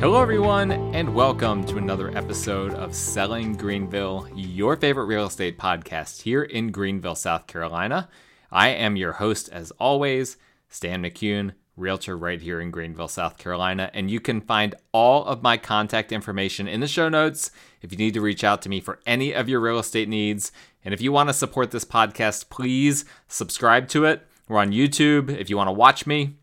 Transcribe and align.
Hello, 0.00 0.22
everyone, 0.22 0.72
and 0.94 1.14
welcome 1.14 1.62
to 1.66 1.76
another 1.76 2.16
episode 2.16 2.72
of 2.72 2.94
Selling 2.94 3.54
Greenville, 3.54 4.26
your 4.34 4.74
favorite 4.74 5.04
real 5.04 5.26
estate 5.26 5.58
podcast 5.58 6.22
here 6.22 6.42
in 6.42 6.72
Greenville, 6.72 7.14
South 7.14 7.46
Carolina. 7.46 8.08
I 8.50 8.70
am 8.70 8.96
your 8.96 9.12
host, 9.12 9.50
as 9.50 9.72
always, 9.72 10.38
Stan 10.70 11.02
McCune, 11.02 11.52
realtor 11.76 12.16
right 12.16 12.40
here 12.40 12.62
in 12.62 12.70
Greenville, 12.70 13.08
South 13.08 13.36
Carolina. 13.36 13.90
And 13.92 14.10
you 14.10 14.20
can 14.20 14.40
find 14.40 14.74
all 14.92 15.26
of 15.26 15.42
my 15.42 15.58
contact 15.58 16.12
information 16.12 16.66
in 16.66 16.80
the 16.80 16.88
show 16.88 17.10
notes 17.10 17.50
if 17.82 17.92
you 17.92 17.98
need 17.98 18.14
to 18.14 18.22
reach 18.22 18.42
out 18.42 18.62
to 18.62 18.70
me 18.70 18.80
for 18.80 19.00
any 19.04 19.34
of 19.34 19.50
your 19.50 19.60
real 19.60 19.78
estate 19.78 20.08
needs. 20.08 20.50
And 20.82 20.94
if 20.94 21.02
you 21.02 21.12
want 21.12 21.28
to 21.28 21.34
support 21.34 21.72
this 21.72 21.84
podcast, 21.84 22.48
please 22.48 23.04
subscribe 23.28 23.86
to 23.88 24.06
it. 24.06 24.26
We're 24.48 24.60
on 24.60 24.72
YouTube. 24.72 25.28
If 25.28 25.50
you 25.50 25.58
want 25.58 25.68
to 25.68 25.72
watch 25.72 26.06
me, 26.06 26.36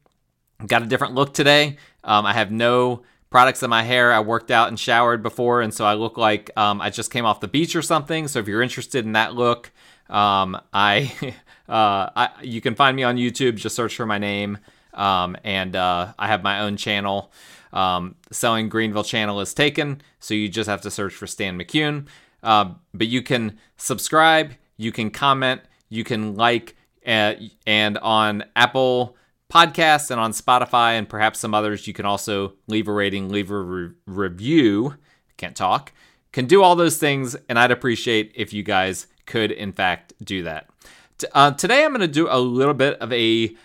got 0.67 0.83
a 0.83 0.87
different 0.87 1.15
look 1.15 1.33
today. 1.33 1.77
Um, 2.03 2.23
I 2.23 2.33
have 2.33 2.51
no 2.51 3.01
products 3.29 3.63
in 3.63 3.69
my 3.69 3.83
hair. 3.83 4.13
I 4.13 4.19
worked 4.19 4.51
out 4.51 4.67
and 4.67 4.79
showered 4.79 5.21
before, 5.21 5.61
and 5.61 5.73
so 5.73 5.85
I 5.85 5.93
look 5.93 6.17
like 6.17 6.51
um, 6.57 6.81
I 6.81 6.89
just 6.89 7.11
came 7.11 7.25
off 7.25 7.39
the 7.39 7.47
beach 7.47 7.75
or 7.75 7.81
something. 7.81 8.27
So 8.27 8.39
if 8.39 8.47
you're 8.47 8.61
interested 8.61 9.05
in 9.05 9.13
that 9.13 9.33
look, 9.33 9.71
um, 10.09 10.59
I, 10.73 11.11
uh, 11.69 12.09
I, 12.15 12.29
you 12.41 12.61
can 12.61 12.75
find 12.75 12.95
me 12.95 13.03
on 13.03 13.17
YouTube. 13.17 13.55
Just 13.55 13.75
search 13.75 13.95
for 13.95 14.05
my 14.05 14.17
name, 14.17 14.57
um, 14.93 15.35
and 15.43 15.75
uh, 15.75 16.13
I 16.17 16.27
have 16.27 16.43
my 16.43 16.61
own 16.61 16.77
channel. 16.77 17.31
Um, 17.73 18.15
Selling 18.31 18.69
Greenville 18.69 19.03
channel 19.03 19.41
is 19.41 19.53
taken, 19.53 20.01
so 20.19 20.33
you 20.33 20.49
just 20.49 20.69
have 20.69 20.81
to 20.81 20.91
search 20.91 21.13
for 21.13 21.27
Stan 21.27 21.59
McCune. 21.59 22.07
Uh, 22.41 22.73
but 22.93 23.07
you 23.07 23.21
can 23.21 23.57
subscribe, 23.75 24.53
you 24.77 24.91
can 24.91 25.11
comment, 25.11 25.61
you 25.89 26.03
can 26.03 26.35
like, 26.35 26.75
uh, 27.05 27.33
and 27.65 27.97
on 27.97 28.45
Apple 28.55 29.17
Podcasts 29.51 30.11
and 30.11 30.19
on 30.19 30.31
Spotify 30.31 30.93
and 30.93 31.07
perhaps 31.07 31.39
some 31.39 31.53
others, 31.53 31.87
you 31.87 31.93
can 31.93 32.05
also 32.05 32.53
leave 32.67 32.87
a 32.87 32.91
rating, 32.91 33.29
leave 33.29 33.49
a 33.49 33.57
re- 33.57 33.91
review. 34.05 34.95
Can't 35.37 35.55
talk. 35.55 35.93
Can 36.33 36.45
do 36.45 36.61
all 36.61 36.75
those 36.75 36.97
things, 36.97 37.35
and 37.47 37.57
I'd 37.57 37.71
appreciate 37.71 38.33
if 38.35 38.51
you 38.51 38.61
guys 38.61 39.07
could, 39.25 39.51
in 39.51 39.71
fact, 39.71 40.13
do 40.23 40.43
that. 40.43 40.69
T- 41.17 41.27
uh, 41.33 41.51
today, 41.51 41.85
I'm 41.85 41.91
going 41.91 42.01
to 42.01 42.07
do 42.07 42.27
a 42.29 42.39
little 42.39 42.73
bit 42.73 42.99
of 42.99 43.11
a 43.13 43.55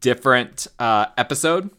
different 0.00 0.68
uh, 0.78 1.06
episode. 1.18 1.70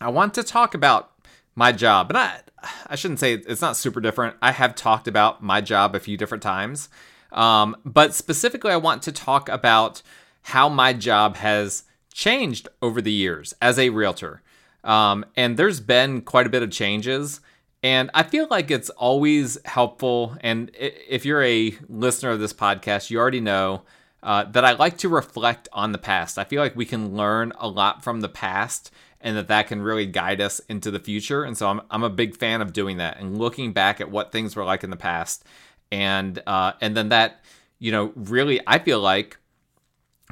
I 0.00 0.10
want 0.10 0.34
to 0.34 0.42
talk 0.44 0.74
about 0.74 1.10
my 1.54 1.72
job, 1.72 2.10
and 2.10 2.18
I 2.18 2.40
I 2.86 2.96
shouldn't 2.96 3.20
say 3.20 3.34
it's 3.34 3.60
not 3.60 3.76
super 3.76 4.00
different. 4.00 4.36
I 4.40 4.52
have 4.52 4.74
talked 4.74 5.08
about 5.08 5.42
my 5.42 5.60
job 5.60 5.94
a 5.94 6.00
few 6.00 6.16
different 6.16 6.42
times, 6.42 6.88
um, 7.32 7.76
but 7.84 8.14
specifically, 8.14 8.70
I 8.70 8.76
want 8.76 9.02
to 9.02 9.12
talk 9.12 9.48
about 9.48 10.02
how 10.42 10.68
my 10.68 10.92
job 10.92 11.36
has 11.36 11.82
changed 12.12 12.68
over 12.82 13.00
the 13.00 13.12
years 13.12 13.54
as 13.60 13.78
a 13.78 13.90
realtor. 13.90 14.42
Um, 14.84 15.24
and 15.36 15.56
there's 15.56 15.80
been 15.80 16.22
quite 16.22 16.46
a 16.46 16.50
bit 16.50 16.62
of 16.62 16.70
changes. 16.70 17.40
And 17.82 18.10
I 18.12 18.22
feel 18.24 18.48
like 18.50 18.70
it's 18.70 18.90
always 18.90 19.58
helpful. 19.64 20.36
And 20.40 20.70
if 20.74 21.24
you're 21.24 21.42
a 21.42 21.76
listener 21.88 22.30
of 22.30 22.40
this 22.40 22.52
podcast, 22.52 23.10
you 23.10 23.18
already 23.18 23.40
know 23.40 23.82
uh, 24.22 24.44
that 24.44 24.64
I 24.64 24.72
like 24.72 24.98
to 24.98 25.08
reflect 25.08 25.68
on 25.72 25.92
the 25.92 25.98
past. 25.98 26.38
I 26.38 26.44
feel 26.44 26.60
like 26.60 26.74
we 26.74 26.84
can 26.84 27.16
learn 27.16 27.52
a 27.58 27.68
lot 27.68 28.02
from 28.02 28.20
the 28.20 28.28
past 28.28 28.90
and 29.20 29.36
that 29.36 29.48
that 29.48 29.68
can 29.68 29.82
really 29.82 30.06
guide 30.06 30.40
us 30.40 30.60
into 30.68 30.90
the 30.90 30.98
future. 30.98 31.44
And 31.44 31.56
so 31.56 31.68
I'm, 31.68 31.80
I'm 31.90 32.02
a 32.02 32.10
big 32.10 32.36
fan 32.36 32.60
of 32.60 32.72
doing 32.72 32.96
that 32.98 33.18
and 33.18 33.38
looking 33.38 33.72
back 33.72 34.00
at 34.00 34.10
what 34.10 34.32
things 34.32 34.56
were 34.56 34.64
like 34.64 34.84
in 34.84 34.90
the 34.90 34.96
past. 34.96 35.44
And, 35.90 36.40
uh, 36.46 36.72
and 36.80 36.96
then 36.96 37.08
that, 37.10 37.44
you 37.78 37.92
know, 37.92 38.12
really, 38.14 38.60
I 38.66 38.78
feel 38.78 39.00
like 39.00 39.36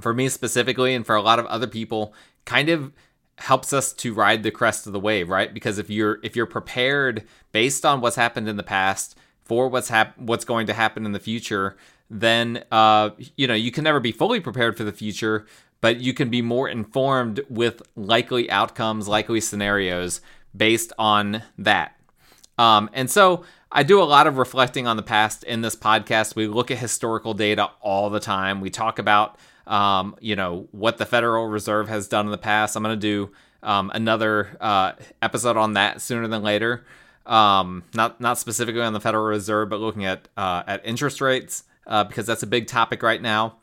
for 0.00 0.12
me 0.12 0.28
specifically 0.28 0.94
and 0.94 1.06
for 1.06 1.16
a 1.16 1.22
lot 1.22 1.38
of 1.38 1.46
other 1.46 1.66
people 1.66 2.14
kind 2.44 2.68
of 2.68 2.92
helps 3.38 3.72
us 3.72 3.92
to 3.92 4.14
ride 4.14 4.42
the 4.42 4.50
crest 4.50 4.86
of 4.86 4.92
the 4.92 5.00
wave 5.00 5.28
right 5.28 5.52
because 5.52 5.78
if 5.78 5.90
you're 5.90 6.18
if 6.22 6.34
you're 6.34 6.46
prepared 6.46 7.24
based 7.52 7.84
on 7.84 8.00
what's 8.00 8.16
happened 8.16 8.48
in 8.48 8.56
the 8.56 8.62
past 8.62 9.16
for 9.44 9.68
what's 9.68 9.88
hap- 9.88 10.16
what's 10.18 10.44
going 10.44 10.66
to 10.66 10.72
happen 10.72 11.04
in 11.04 11.12
the 11.12 11.20
future 11.20 11.76
then 12.08 12.64
uh, 12.70 13.10
you 13.36 13.46
know 13.46 13.54
you 13.54 13.70
can 13.70 13.84
never 13.84 14.00
be 14.00 14.12
fully 14.12 14.40
prepared 14.40 14.76
for 14.76 14.84
the 14.84 14.92
future 14.92 15.46
but 15.80 16.00
you 16.00 16.14
can 16.14 16.30
be 16.30 16.40
more 16.40 16.68
informed 16.68 17.40
with 17.50 17.82
likely 17.94 18.50
outcomes 18.50 19.06
likely 19.06 19.40
scenarios 19.40 20.20
based 20.56 20.92
on 20.98 21.42
that 21.58 21.96
um, 22.58 22.88
and 22.94 23.10
so 23.10 23.44
I 23.70 23.82
do 23.82 24.00
a 24.00 24.04
lot 24.04 24.26
of 24.26 24.38
reflecting 24.38 24.86
on 24.86 24.96
the 24.96 25.02
past 25.02 25.44
in 25.44 25.60
this 25.60 25.76
podcast. 25.76 26.36
We 26.36 26.46
look 26.46 26.70
at 26.70 26.78
historical 26.78 27.34
data 27.34 27.70
all 27.82 28.08
the 28.08 28.20
time. 28.20 28.60
We 28.60 28.70
talk 28.70 28.98
about 28.98 29.36
um, 29.66 30.16
you 30.20 30.36
know, 30.36 30.68
what 30.70 30.98
the 30.98 31.06
Federal 31.06 31.46
Reserve 31.46 31.88
has 31.88 32.08
done 32.08 32.26
in 32.26 32.32
the 32.32 32.38
past. 32.38 32.76
I'm 32.76 32.82
going 32.82 32.98
to 32.98 33.00
do 33.00 33.32
um, 33.62 33.90
another 33.94 34.56
uh, 34.60 34.92
episode 35.20 35.56
on 35.56 35.74
that 35.74 36.00
sooner 36.00 36.28
than 36.28 36.42
later. 36.42 36.84
Um, 37.26 37.82
not 37.94 38.20
not 38.20 38.38
specifically 38.38 38.82
on 38.82 38.92
the 38.92 39.00
Federal 39.00 39.24
Reserve, 39.24 39.68
but 39.68 39.80
looking 39.80 40.04
at 40.04 40.28
uh, 40.36 40.62
at 40.66 40.86
interest 40.86 41.20
rates 41.20 41.64
uh, 41.86 42.04
because 42.04 42.26
that's 42.26 42.42
a 42.42 42.46
big 42.46 42.66
topic 42.68 43.02
right 43.02 43.20
now. 43.20 43.56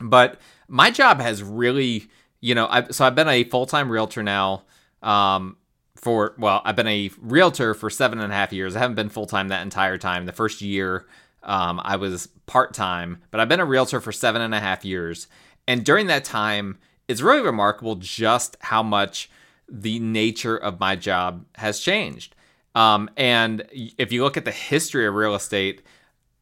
But 0.00 0.40
my 0.68 0.90
job 0.90 1.20
has 1.20 1.42
really, 1.42 2.08
you 2.40 2.54
know, 2.54 2.66
I, 2.68 2.88
so 2.90 3.04
I've 3.04 3.14
been 3.14 3.28
a 3.28 3.44
full 3.44 3.66
time 3.66 3.90
realtor 3.90 4.22
now. 4.22 4.64
Um, 5.02 5.56
for 5.96 6.34
well, 6.36 6.62
I've 6.64 6.74
been 6.74 6.88
a 6.88 7.10
realtor 7.20 7.74
for 7.74 7.88
seven 7.88 8.18
and 8.18 8.32
a 8.32 8.34
half 8.34 8.52
years. 8.52 8.74
I 8.74 8.80
haven't 8.80 8.96
been 8.96 9.08
full 9.08 9.26
time 9.26 9.48
that 9.48 9.62
entire 9.62 9.98
time. 9.98 10.26
The 10.26 10.32
first 10.32 10.60
year 10.60 11.06
um, 11.44 11.80
I 11.82 11.96
was 11.96 12.28
part 12.46 12.74
time, 12.74 13.22
but 13.30 13.40
I've 13.40 13.48
been 13.48 13.60
a 13.60 13.64
realtor 13.64 14.00
for 14.00 14.12
seven 14.12 14.42
and 14.42 14.54
a 14.54 14.60
half 14.60 14.84
years. 14.84 15.26
And 15.66 15.84
during 15.84 16.06
that 16.08 16.24
time, 16.24 16.78
it's 17.08 17.20
really 17.20 17.42
remarkable 17.42 17.96
just 17.96 18.56
how 18.60 18.82
much 18.82 19.30
the 19.68 19.98
nature 19.98 20.56
of 20.56 20.80
my 20.80 20.96
job 20.96 21.44
has 21.56 21.80
changed. 21.80 22.34
Um, 22.74 23.10
and 23.16 23.64
if 23.72 24.12
you 24.12 24.22
look 24.22 24.36
at 24.36 24.44
the 24.44 24.50
history 24.50 25.06
of 25.06 25.14
real 25.14 25.34
estate, 25.34 25.82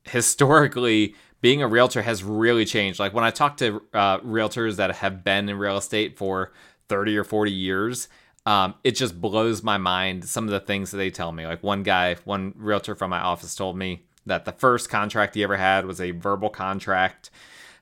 historically, 0.04 1.14
being 1.40 1.62
a 1.62 1.68
realtor 1.68 2.02
has 2.02 2.22
really 2.22 2.64
changed. 2.64 2.98
Like 3.00 3.14
when 3.14 3.24
I 3.24 3.30
talk 3.30 3.56
to 3.58 3.82
uh, 3.92 4.18
realtors 4.20 4.76
that 4.76 4.94
have 4.96 5.24
been 5.24 5.48
in 5.48 5.58
real 5.58 5.76
estate 5.76 6.18
for 6.18 6.52
30 6.88 7.16
or 7.16 7.24
40 7.24 7.50
years, 7.50 8.08
um, 8.46 8.74
it 8.84 8.92
just 8.92 9.20
blows 9.20 9.62
my 9.62 9.78
mind 9.78 10.24
some 10.24 10.44
of 10.44 10.50
the 10.50 10.60
things 10.60 10.90
that 10.90 10.96
they 10.98 11.10
tell 11.10 11.32
me. 11.32 11.46
Like 11.46 11.62
one 11.62 11.82
guy, 11.82 12.16
one 12.24 12.52
realtor 12.56 12.94
from 12.94 13.10
my 13.10 13.20
office 13.20 13.54
told 13.54 13.76
me 13.76 14.04
that 14.30 14.44
the 14.46 14.52
first 14.52 14.88
contract 14.88 15.34
he 15.34 15.42
ever 15.42 15.56
had 15.56 15.84
was 15.84 16.00
a 16.00 16.12
verbal 16.12 16.48
contract. 16.48 17.30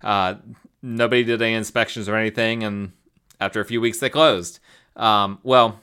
Uh, 0.03 0.35
nobody 0.83 1.25
did 1.25 1.41
any 1.41 1.55
inspections 1.55 2.09
or 2.09 2.17
anything, 2.17 2.65
and 2.65 2.93
after 3.41 3.61
a 3.61 3.65
few 3.65 3.81
weeks, 3.81 3.99
they 3.99 4.11
closed. 4.11 4.59
Um, 4.97 5.39
well, 5.43 5.81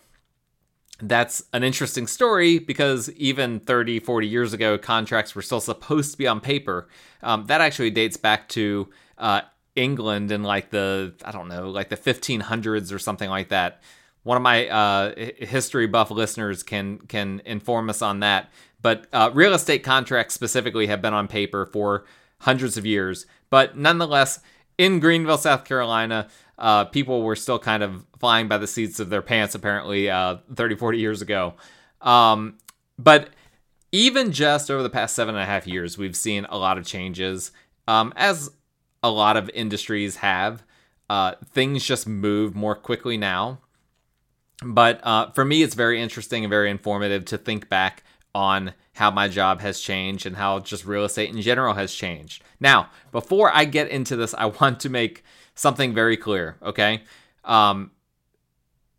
that's 1.01 1.43
an 1.53 1.63
interesting 1.63 2.07
story 2.07 2.59
because 2.59 3.09
even 3.11 3.59
30, 3.59 3.99
40 3.99 4.27
years 4.27 4.53
ago, 4.53 4.77
contracts 4.77 5.35
were 5.35 5.41
still 5.41 5.59
supposed 5.61 6.11
to 6.11 6.17
be 6.17 6.27
on 6.27 6.39
paper. 6.39 6.87
Um, 7.21 7.45
that 7.47 7.61
actually 7.61 7.91
dates 7.91 8.17
back 8.17 8.47
to 8.49 8.89
uh, 9.17 9.41
England 9.75 10.31
in 10.31 10.43
like 10.43 10.69
the, 10.69 11.13
I 11.23 11.31
don't 11.31 11.47
know, 11.47 11.69
like 11.69 11.89
the 11.89 11.97
1500s 11.97 12.93
or 12.93 12.99
something 12.99 13.29
like 13.29 13.49
that. 13.49 13.81
One 14.23 14.37
of 14.37 14.43
my 14.43 14.67
uh, 14.67 15.13
history 15.37 15.85
buff 15.85 16.09
listeners 16.09 16.63
can 16.63 16.97
can 16.97 17.43
inform 17.45 17.91
us 17.91 18.01
on 18.01 18.21
that. 18.21 18.49
But 18.85 19.07
uh, 19.11 19.31
real 19.33 19.55
estate 19.55 19.81
contracts 19.81 20.35
specifically 20.35 20.85
have 20.85 21.01
been 21.01 21.15
on 21.15 21.27
paper 21.27 21.65
for 21.65 22.05
hundreds 22.41 22.77
of 22.77 22.85
years. 22.85 23.25
But 23.49 23.75
nonetheless, 23.75 24.41
in 24.77 24.99
Greenville, 24.99 25.39
South 25.39 25.65
Carolina, 25.65 26.27
uh, 26.59 26.85
people 26.85 27.23
were 27.23 27.35
still 27.35 27.57
kind 27.57 27.81
of 27.81 28.05
flying 28.19 28.47
by 28.47 28.59
the 28.59 28.67
seats 28.67 28.99
of 28.99 29.09
their 29.09 29.23
pants, 29.23 29.55
apparently, 29.55 30.07
uh, 30.07 30.37
30, 30.53 30.75
40 30.75 30.99
years 30.99 31.23
ago. 31.23 31.55
Um, 31.99 32.59
but 32.99 33.29
even 33.91 34.31
just 34.31 34.69
over 34.69 34.83
the 34.83 34.91
past 34.91 35.15
seven 35.15 35.33
and 35.33 35.41
a 35.41 35.47
half 35.47 35.65
years, 35.65 35.97
we've 35.97 36.15
seen 36.15 36.45
a 36.51 36.57
lot 36.59 36.77
of 36.77 36.85
changes, 36.85 37.51
um, 37.87 38.13
as 38.15 38.51
a 39.01 39.09
lot 39.09 39.35
of 39.35 39.49
industries 39.55 40.17
have. 40.17 40.61
Uh, 41.09 41.33
things 41.51 41.83
just 41.83 42.07
move 42.07 42.53
more 42.53 42.75
quickly 42.75 43.17
now. 43.17 43.61
But 44.63 44.99
uh, 45.03 45.31
for 45.31 45.43
me, 45.43 45.63
it's 45.63 45.73
very 45.73 45.99
interesting 45.99 46.43
and 46.43 46.51
very 46.51 46.69
informative 46.69 47.25
to 47.25 47.39
think 47.39 47.67
back 47.67 48.03
on 48.35 48.73
how 48.95 49.09
my 49.09 49.29
job 49.29 49.61
has 49.61 49.79
changed 49.79 50.25
and 50.25 50.35
how 50.35 50.59
just 50.59 50.85
real 50.85 51.05
estate 51.05 51.33
in 51.33 51.41
general 51.41 51.73
has 51.73 51.95
changed. 51.95 52.43
Now, 52.59 52.89
before 53.13 53.49
I 53.51 53.63
get 53.63 53.87
into 53.87 54.17
this, 54.17 54.35
I 54.37 54.45
want 54.61 54.81
to 54.81 54.89
make 54.89 55.23
something 55.55 55.93
very 55.93 56.17
clear, 56.17 56.57
okay? 56.61 57.03
Um, 57.45 57.91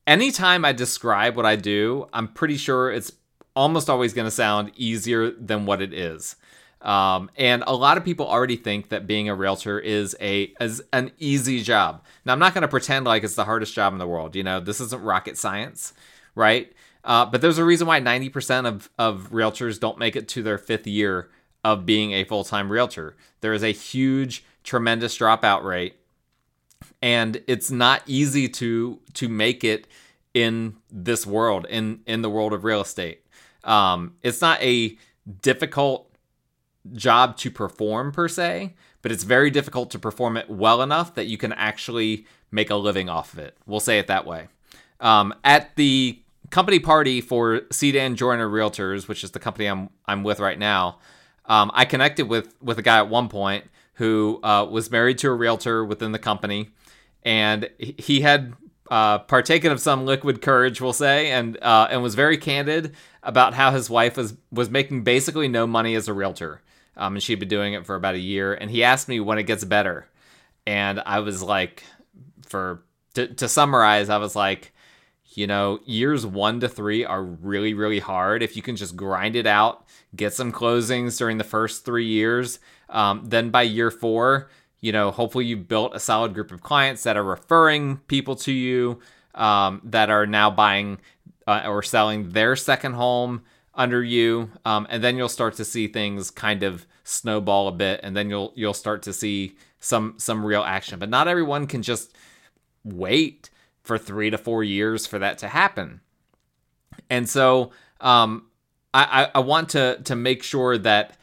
anytime 0.06 0.64
I 0.64 0.72
describe 0.72 1.36
what 1.36 1.44
I 1.44 1.54
do, 1.54 2.08
I'm 2.14 2.28
pretty 2.28 2.56
sure 2.56 2.90
it's 2.90 3.12
almost 3.54 3.90
always 3.90 4.14
going 4.14 4.26
to 4.26 4.30
sound 4.30 4.72
easier 4.74 5.30
than 5.30 5.66
what 5.66 5.82
it 5.82 5.92
is. 5.92 6.36
Um, 6.80 7.30
and 7.36 7.62
a 7.66 7.74
lot 7.74 7.98
of 7.98 8.04
people 8.04 8.26
already 8.26 8.56
think 8.56 8.88
that 8.88 9.06
being 9.06 9.28
a 9.28 9.34
realtor 9.34 9.78
is 9.78 10.16
a 10.20 10.52
as 10.60 10.82
an 10.92 11.10
easy 11.18 11.62
job. 11.62 12.04
Now, 12.24 12.32
I'm 12.32 12.38
not 12.38 12.54
going 12.54 12.62
to 12.62 12.68
pretend 12.68 13.06
like 13.06 13.24
it's 13.24 13.34
the 13.34 13.44
hardest 13.44 13.74
job 13.74 13.92
in 13.92 13.98
the 13.98 14.06
world. 14.06 14.36
You 14.36 14.44
know, 14.44 14.60
this 14.60 14.80
isn't 14.80 15.02
rocket 15.02 15.36
science, 15.36 15.94
right? 16.34 16.72
Uh, 17.06 17.24
but 17.24 17.40
there's 17.40 17.58
a 17.58 17.64
reason 17.64 17.86
why 17.86 18.00
90% 18.00 18.66
of, 18.66 18.90
of 18.98 19.30
realtors 19.30 19.78
don't 19.78 19.96
make 19.96 20.16
it 20.16 20.26
to 20.26 20.42
their 20.42 20.58
fifth 20.58 20.88
year 20.88 21.30
of 21.62 21.86
being 21.86 22.12
a 22.12 22.24
full 22.24 22.44
time 22.44 22.70
realtor. 22.70 23.16
There 23.40 23.54
is 23.54 23.62
a 23.62 23.72
huge, 23.72 24.44
tremendous 24.64 25.16
dropout 25.16 25.62
rate, 25.62 25.96
and 27.00 27.40
it's 27.46 27.70
not 27.70 28.02
easy 28.06 28.48
to 28.48 29.00
to 29.14 29.28
make 29.28 29.64
it 29.64 29.86
in 30.34 30.76
this 30.90 31.24
world, 31.24 31.64
in 31.70 32.00
in 32.06 32.22
the 32.22 32.30
world 32.30 32.52
of 32.52 32.64
real 32.64 32.80
estate. 32.80 33.24
Um, 33.64 34.14
it's 34.22 34.40
not 34.40 34.60
a 34.62 34.98
difficult 35.42 36.10
job 36.92 37.36
to 37.38 37.50
perform 37.50 38.12
per 38.12 38.28
se, 38.28 38.74
but 39.02 39.10
it's 39.10 39.24
very 39.24 39.50
difficult 39.50 39.90
to 39.90 39.98
perform 39.98 40.36
it 40.36 40.48
well 40.48 40.82
enough 40.82 41.14
that 41.14 41.26
you 41.26 41.38
can 41.38 41.52
actually 41.52 42.26
make 42.50 42.70
a 42.70 42.76
living 42.76 43.08
off 43.08 43.32
of 43.32 43.40
it. 43.40 43.56
We'll 43.66 43.80
say 43.80 43.98
it 43.98 44.06
that 44.06 44.26
way. 44.26 44.48
Um, 45.00 45.34
at 45.42 45.74
the 45.76 46.20
company 46.50 46.78
party 46.78 47.20
for 47.20 47.62
C. 47.70 47.92
Dan 47.92 48.16
Joyner 48.16 48.48
Realtors, 48.48 49.08
which 49.08 49.24
is 49.24 49.32
the 49.32 49.38
company 49.38 49.66
I'm 49.66 49.90
I'm 50.06 50.22
with 50.22 50.40
right 50.40 50.58
now, 50.58 50.98
um, 51.46 51.70
I 51.74 51.84
connected 51.84 52.28
with 52.28 52.54
with 52.60 52.78
a 52.78 52.82
guy 52.82 52.98
at 52.98 53.08
one 53.08 53.28
point 53.28 53.64
who 53.94 54.40
uh, 54.42 54.66
was 54.70 54.90
married 54.90 55.18
to 55.18 55.28
a 55.28 55.34
realtor 55.34 55.84
within 55.84 56.12
the 56.12 56.18
company, 56.18 56.70
and 57.22 57.70
he 57.78 58.20
had 58.20 58.54
uh, 58.90 59.18
partaken 59.20 59.72
of 59.72 59.80
some 59.80 60.04
liquid 60.04 60.42
courage, 60.42 60.80
we'll 60.80 60.92
say, 60.92 61.30
and 61.30 61.58
uh, 61.62 61.88
and 61.90 62.02
was 62.02 62.14
very 62.14 62.36
candid 62.36 62.94
about 63.22 63.54
how 63.54 63.70
his 63.70 63.90
wife 63.90 64.16
was 64.16 64.34
was 64.50 64.70
making 64.70 65.02
basically 65.02 65.48
no 65.48 65.66
money 65.66 65.94
as 65.94 66.08
a 66.08 66.14
realtor, 66.14 66.62
um, 66.96 67.14
and 67.14 67.22
she'd 67.22 67.40
been 67.40 67.48
doing 67.48 67.74
it 67.74 67.86
for 67.86 67.94
about 67.94 68.14
a 68.14 68.20
year. 68.20 68.54
And 68.54 68.70
he 68.70 68.84
asked 68.84 69.08
me 69.08 69.20
when 69.20 69.38
it 69.38 69.44
gets 69.44 69.64
better, 69.64 70.08
and 70.66 71.00
I 71.04 71.20
was 71.20 71.42
like, 71.42 71.84
for 72.46 72.82
to, 73.14 73.26
to 73.26 73.48
summarize, 73.48 74.08
I 74.08 74.18
was 74.18 74.36
like, 74.36 74.72
you 75.36 75.46
know, 75.46 75.78
years 75.84 76.26
one 76.26 76.60
to 76.60 76.68
three 76.68 77.04
are 77.04 77.22
really 77.22 77.74
really 77.74 78.00
hard. 78.00 78.42
If 78.42 78.56
you 78.56 78.62
can 78.62 78.76
just 78.76 78.96
grind 78.96 79.36
it 79.36 79.46
out, 79.46 79.86
get 80.14 80.32
some 80.32 80.52
closings 80.52 81.18
during 81.18 81.38
the 81.38 81.44
first 81.44 81.84
three 81.84 82.06
years, 82.06 82.58
um, 82.88 83.22
then 83.24 83.50
by 83.50 83.62
year 83.62 83.90
four 83.90 84.48
you 84.80 84.92
know, 84.92 85.10
hopefully 85.10 85.46
you've 85.46 85.68
built 85.68 85.96
a 85.96 85.98
solid 85.98 86.34
group 86.34 86.52
of 86.52 86.62
clients 86.62 87.02
that 87.02 87.16
are 87.16 87.24
referring 87.24 87.96
people 88.08 88.36
to 88.36 88.52
you 88.52 89.00
um, 89.34 89.80
that 89.84 90.10
are 90.10 90.26
now 90.26 90.50
buying 90.50 90.98
uh, 91.46 91.64
or 91.66 91.82
selling 91.82 92.30
their 92.30 92.56
second 92.56 92.94
home 92.94 93.42
under 93.74 94.02
you, 94.02 94.50
um, 94.64 94.86
and 94.88 95.02
then 95.02 95.16
you'll 95.16 95.28
start 95.28 95.54
to 95.54 95.64
see 95.64 95.86
things 95.86 96.30
kind 96.30 96.62
of 96.62 96.86
snowball 97.04 97.68
a 97.68 97.72
bit, 97.72 98.00
and 98.02 98.16
then 98.16 98.30
you'll 98.30 98.52
you'll 98.54 98.72
start 98.74 99.02
to 99.02 99.12
see 99.12 99.56
some 99.80 100.14
some 100.18 100.44
real 100.44 100.62
action. 100.62 100.98
But 100.98 101.10
not 101.10 101.28
everyone 101.28 101.66
can 101.66 101.82
just 101.82 102.14
wait 102.84 103.50
for 103.86 103.98
three 103.98 104.30
to 104.30 104.38
four 104.38 104.64
years 104.64 105.06
for 105.06 105.18
that 105.18 105.38
to 105.38 105.48
happen, 105.48 106.00
and 107.08 107.28
so 107.28 107.70
um, 108.00 108.46
I, 108.92 109.30
I 109.34 109.40
want 109.40 109.70
to 109.70 110.00
to 110.04 110.16
make 110.16 110.42
sure 110.42 110.78
that 110.78 111.16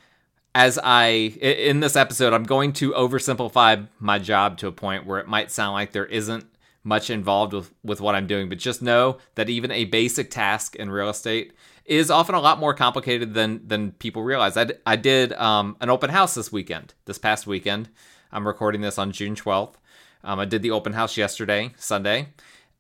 as 0.56 0.80
I 0.84 1.06
in 1.42 1.80
this 1.80 1.96
episode, 1.96 2.34
I'm 2.34 2.44
going 2.44 2.74
to 2.74 2.92
oversimplify 2.92 3.88
my 4.00 4.20
job 4.20 4.58
to 4.60 4.68
a 4.68 4.72
point 4.72 5.06
where 5.06 5.20
it 5.20 5.28
might 5.28 5.52
sound 5.52 5.74
like 5.74 5.92
there 5.92 6.06
isn't 6.06 6.46
much 6.84 7.10
involved 7.10 7.54
with 7.54 7.74
with 7.84 8.02
what 8.02 8.16
I'm 8.16 8.28
doing, 8.28 8.50
but 8.50 8.60
just 8.60 8.82
know 8.82 9.18
that 9.36 9.50
even 9.50 9.72
a 9.72 9.86
basic 9.86 10.30
task 10.30 10.76
in 10.76 10.92
real 10.92 11.10
estate 11.10 11.54
is 11.86 12.12
often 12.12 12.36
a 12.36 12.40
lot 12.40 12.60
more 12.60 12.74
complicated 12.74 13.34
than 13.34 13.68
than 13.68 13.94
people 13.94 14.24
realize. 14.24 14.56
I, 14.56 14.66
d- 14.66 14.76
I 14.86 14.96
did 14.96 15.34
um, 15.34 15.76
an 15.82 15.90
open 15.90 16.10
house 16.10 16.36
this 16.36 16.52
weekend, 16.52 16.94
this 17.06 17.18
past 17.18 17.48
weekend. 17.48 17.90
I'm 18.32 18.48
recording 18.48 18.82
this 18.82 18.98
on 18.98 19.12
June 19.12 19.36
12th. 19.36 19.76
Um, 20.24 20.40
I 20.40 20.46
did 20.46 20.62
the 20.62 20.72
open 20.72 20.94
house 20.94 21.18
yesterday, 21.18 21.72
Sunday, 21.78 22.30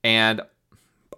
and 0.03 0.41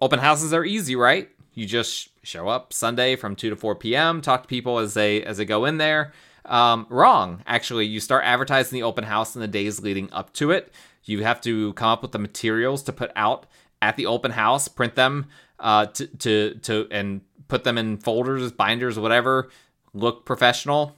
open 0.01 0.19
houses 0.19 0.53
are 0.53 0.65
easy, 0.65 0.95
right? 0.95 1.29
You 1.53 1.65
just 1.65 2.09
show 2.23 2.47
up 2.47 2.73
Sunday 2.73 3.15
from 3.15 3.35
2 3.35 3.49
to 3.49 3.55
4 3.55 3.75
p.m., 3.75 4.21
talk 4.21 4.43
to 4.43 4.47
people 4.47 4.79
as 4.79 4.93
they 4.93 5.23
as 5.23 5.37
they 5.37 5.45
go 5.45 5.65
in 5.65 5.77
there. 5.77 6.13
Um, 6.45 6.85
wrong, 6.89 7.41
actually. 7.47 7.85
You 7.85 7.99
start 7.99 8.23
advertising 8.23 8.75
the 8.75 8.83
open 8.83 9.03
house 9.03 9.35
in 9.35 9.41
the 9.41 9.47
days 9.47 9.81
leading 9.81 10.11
up 10.11 10.31
to 10.33 10.51
it. 10.51 10.71
You 11.03 11.23
have 11.23 11.41
to 11.41 11.73
come 11.73 11.89
up 11.89 12.01
with 12.01 12.11
the 12.11 12.19
materials 12.19 12.83
to 12.83 12.93
put 12.93 13.11
out 13.15 13.45
at 13.81 13.95
the 13.95 14.05
open 14.05 14.31
house, 14.31 14.67
print 14.67 14.95
them 14.95 15.27
uh, 15.59 15.87
to, 15.87 16.07
to, 16.07 16.55
to, 16.55 16.87
and 16.91 17.21
put 17.47 17.63
them 17.63 17.77
in 17.77 17.97
folders, 17.97 18.51
binders, 18.51 18.99
whatever. 18.99 19.49
Look 19.93 20.25
professional. 20.25 20.95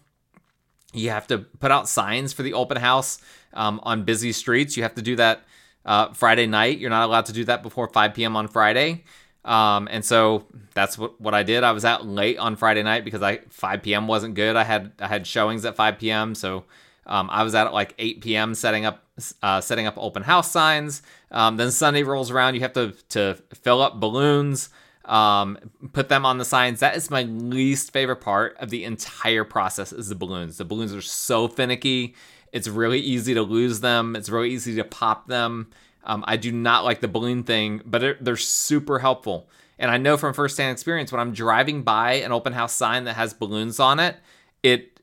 You 0.93 1.09
have 1.11 1.27
to 1.27 1.39
put 1.39 1.71
out 1.71 1.87
signs 1.89 2.33
for 2.33 2.43
the 2.43 2.53
open 2.53 2.77
house 2.77 3.21
um, 3.53 3.79
on 3.83 4.03
busy 4.03 4.31
streets. 4.31 4.77
You 4.77 4.83
have 4.83 4.95
to 4.95 5.01
do 5.01 5.15
that 5.17 5.43
uh, 5.87 6.13
Friday 6.13 6.45
night. 6.45 6.77
You're 6.77 6.91
not 6.91 7.05
allowed 7.05 7.25
to 7.27 7.33
do 7.33 7.45
that 7.45 7.63
before 7.63 7.87
5 7.87 8.13
p.m. 8.13 8.35
on 8.35 8.47
Friday. 8.47 9.05
Um, 9.45 9.87
and 9.89 10.03
so 10.03 10.45
that's 10.73 10.97
what, 10.97 11.19
what 11.19 11.33
I 11.33 11.43
did. 11.43 11.63
I 11.63 11.71
was 11.71 11.85
out 11.85 12.05
late 12.05 12.37
on 12.37 12.57
Friday 12.57 12.83
night 12.83 13.05
because 13.05 13.21
I 13.23 13.37
5 13.49 13.81
p.m. 13.81 14.07
wasn't 14.07 14.35
good. 14.35 14.55
I 14.55 14.65
had 14.65 14.91
I 14.99 15.07
had 15.07 15.25
showings 15.25 15.63
at 15.63 15.75
5 15.75 15.97
p.m. 15.97 16.35
So 16.35 16.65
um, 17.05 17.29
I 17.31 17.43
was 17.43 17.55
out 17.55 17.65
at 17.65 17.73
like 17.73 17.95
8 17.97 18.21
p.m. 18.21 18.53
setting 18.53 18.85
up 18.85 19.03
uh, 19.41 19.61
setting 19.61 19.87
up 19.87 19.95
open 19.97 20.23
house 20.23 20.51
signs. 20.51 21.01
Um, 21.31 21.55
then 21.55 21.71
Sunday 21.71 22.03
rolls 22.03 22.29
around. 22.29 22.55
You 22.55 22.61
have 22.61 22.73
to 22.73 22.93
to 23.09 23.35
fill 23.53 23.81
up 23.81 24.01
balloons, 24.01 24.69
um, 25.05 25.57
put 25.93 26.09
them 26.09 26.25
on 26.25 26.37
the 26.37 26.45
signs. 26.45 26.81
That 26.81 26.97
is 26.97 27.09
my 27.09 27.23
least 27.23 27.93
favorite 27.93 28.17
part 28.17 28.57
of 28.57 28.69
the 28.69 28.83
entire 28.83 29.45
process. 29.45 29.93
Is 29.93 30.09
the 30.09 30.15
balloons. 30.15 30.57
The 30.57 30.65
balloons 30.65 30.93
are 30.93 31.01
so 31.01 31.47
finicky. 31.47 32.15
It's 32.51 32.67
really 32.67 32.99
easy 32.99 33.33
to 33.33 33.41
lose 33.41 33.79
them. 33.81 34.15
It's 34.15 34.29
really 34.29 34.51
easy 34.51 34.75
to 34.75 34.83
pop 34.83 35.27
them. 35.27 35.69
Um, 36.03 36.23
I 36.27 36.37
do 36.37 36.51
not 36.51 36.85
like 36.85 37.01
the 37.01 37.07
balloon 37.07 37.43
thing, 37.43 37.81
but 37.85 37.99
they're, 37.99 38.17
they're 38.21 38.37
super 38.37 38.99
helpful. 38.99 39.49
And 39.79 39.91
I 39.91 39.97
know 39.97 40.17
from 40.17 40.33
firsthand 40.33 40.71
experience 40.71 41.11
when 41.11 41.21
I'm 41.21 41.33
driving 41.33 41.83
by 41.83 42.13
an 42.13 42.31
open 42.31 42.53
house 42.53 42.73
sign 42.73 43.03
that 43.03 43.15
has 43.15 43.33
balloons 43.33 43.79
on 43.79 43.99
it, 43.99 44.15
it 44.63 44.99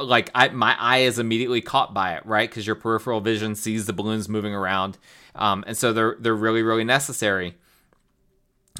like 0.00 0.30
I 0.34 0.48
my 0.48 0.76
eye 0.78 0.98
is 0.98 1.18
immediately 1.18 1.60
caught 1.60 1.92
by 1.92 2.14
it, 2.14 2.24
right? 2.24 2.48
Because 2.48 2.66
your 2.66 2.76
peripheral 2.76 3.20
vision 3.20 3.54
sees 3.54 3.86
the 3.86 3.92
balloons 3.92 4.28
moving 4.28 4.54
around, 4.54 4.98
um, 5.34 5.64
and 5.66 5.76
so 5.76 5.92
they're 5.92 6.16
they're 6.20 6.34
really 6.34 6.62
really 6.62 6.84
necessary. 6.84 7.56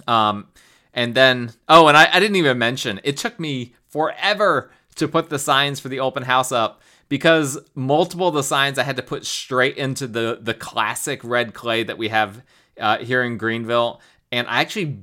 Um, 0.06 0.48
and 0.94 1.14
then 1.14 1.52
oh, 1.68 1.88
and 1.88 1.96
I, 1.96 2.08
I 2.12 2.20
didn't 2.20 2.36
even 2.36 2.58
mention 2.58 3.00
it 3.04 3.16
took 3.16 3.40
me 3.40 3.74
forever 3.88 4.70
to 4.96 5.08
put 5.08 5.30
the 5.30 5.38
signs 5.38 5.80
for 5.80 5.88
the 5.88 6.00
open 6.00 6.22
house 6.22 6.52
up 6.52 6.80
because 7.12 7.58
multiple 7.74 8.28
of 8.28 8.32
the 8.32 8.42
signs 8.42 8.78
I 8.78 8.84
had 8.84 8.96
to 8.96 9.02
put 9.02 9.26
straight 9.26 9.76
into 9.76 10.06
the 10.06 10.38
the 10.40 10.54
classic 10.54 11.22
red 11.22 11.52
clay 11.52 11.82
that 11.82 11.98
we 11.98 12.08
have 12.08 12.40
uh, 12.80 12.96
here 13.04 13.22
in 13.22 13.36
Greenville, 13.36 14.00
and 14.32 14.48
I 14.48 14.62
actually 14.62 14.96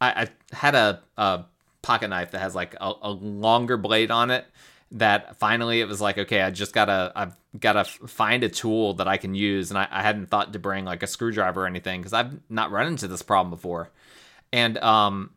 I, 0.00 0.22
I 0.22 0.56
had 0.56 0.74
a, 0.74 1.00
a, 1.16 1.44
pocket 1.80 2.08
knife 2.08 2.32
that 2.32 2.40
has 2.40 2.56
like 2.56 2.74
a, 2.80 2.92
a, 3.02 3.10
longer 3.12 3.76
blade 3.76 4.10
on 4.10 4.32
it. 4.32 4.44
That 4.90 5.36
finally 5.36 5.80
it 5.80 5.86
was 5.86 6.00
like 6.00 6.18
okay, 6.18 6.42
I 6.42 6.50
just 6.50 6.72
gotta 6.72 7.12
I've 7.14 7.36
gotta 7.56 7.84
find 7.84 8.42
a 8.42 8.48
tool 8.48 8.94
that 8.94 9.06
I 9.06 9.16
can 9.16 9.36
use, 9.36 9.70
and 9.70 9.78
I, 9.78 9.86
I 9.88 10.02
hadn't 10.02 10.30
thought 10.30 10.52
to 10.54 10.58
bring 10.58 10.84
like 10.84 11.04
a 11.04 11.06
screwdriver 11.06 11.62
or 11.62 11.66
anything 11.68 12.00
because 12.00 12.12
I've 12.12 12.40
not 12.50 12.72
run 12.72 12.88
into 12.88 13.06
this 13.06 13.22
problem 13.22 13.50
before, 13.50 13.88
and 14.52 14.78
um 14.78 15.30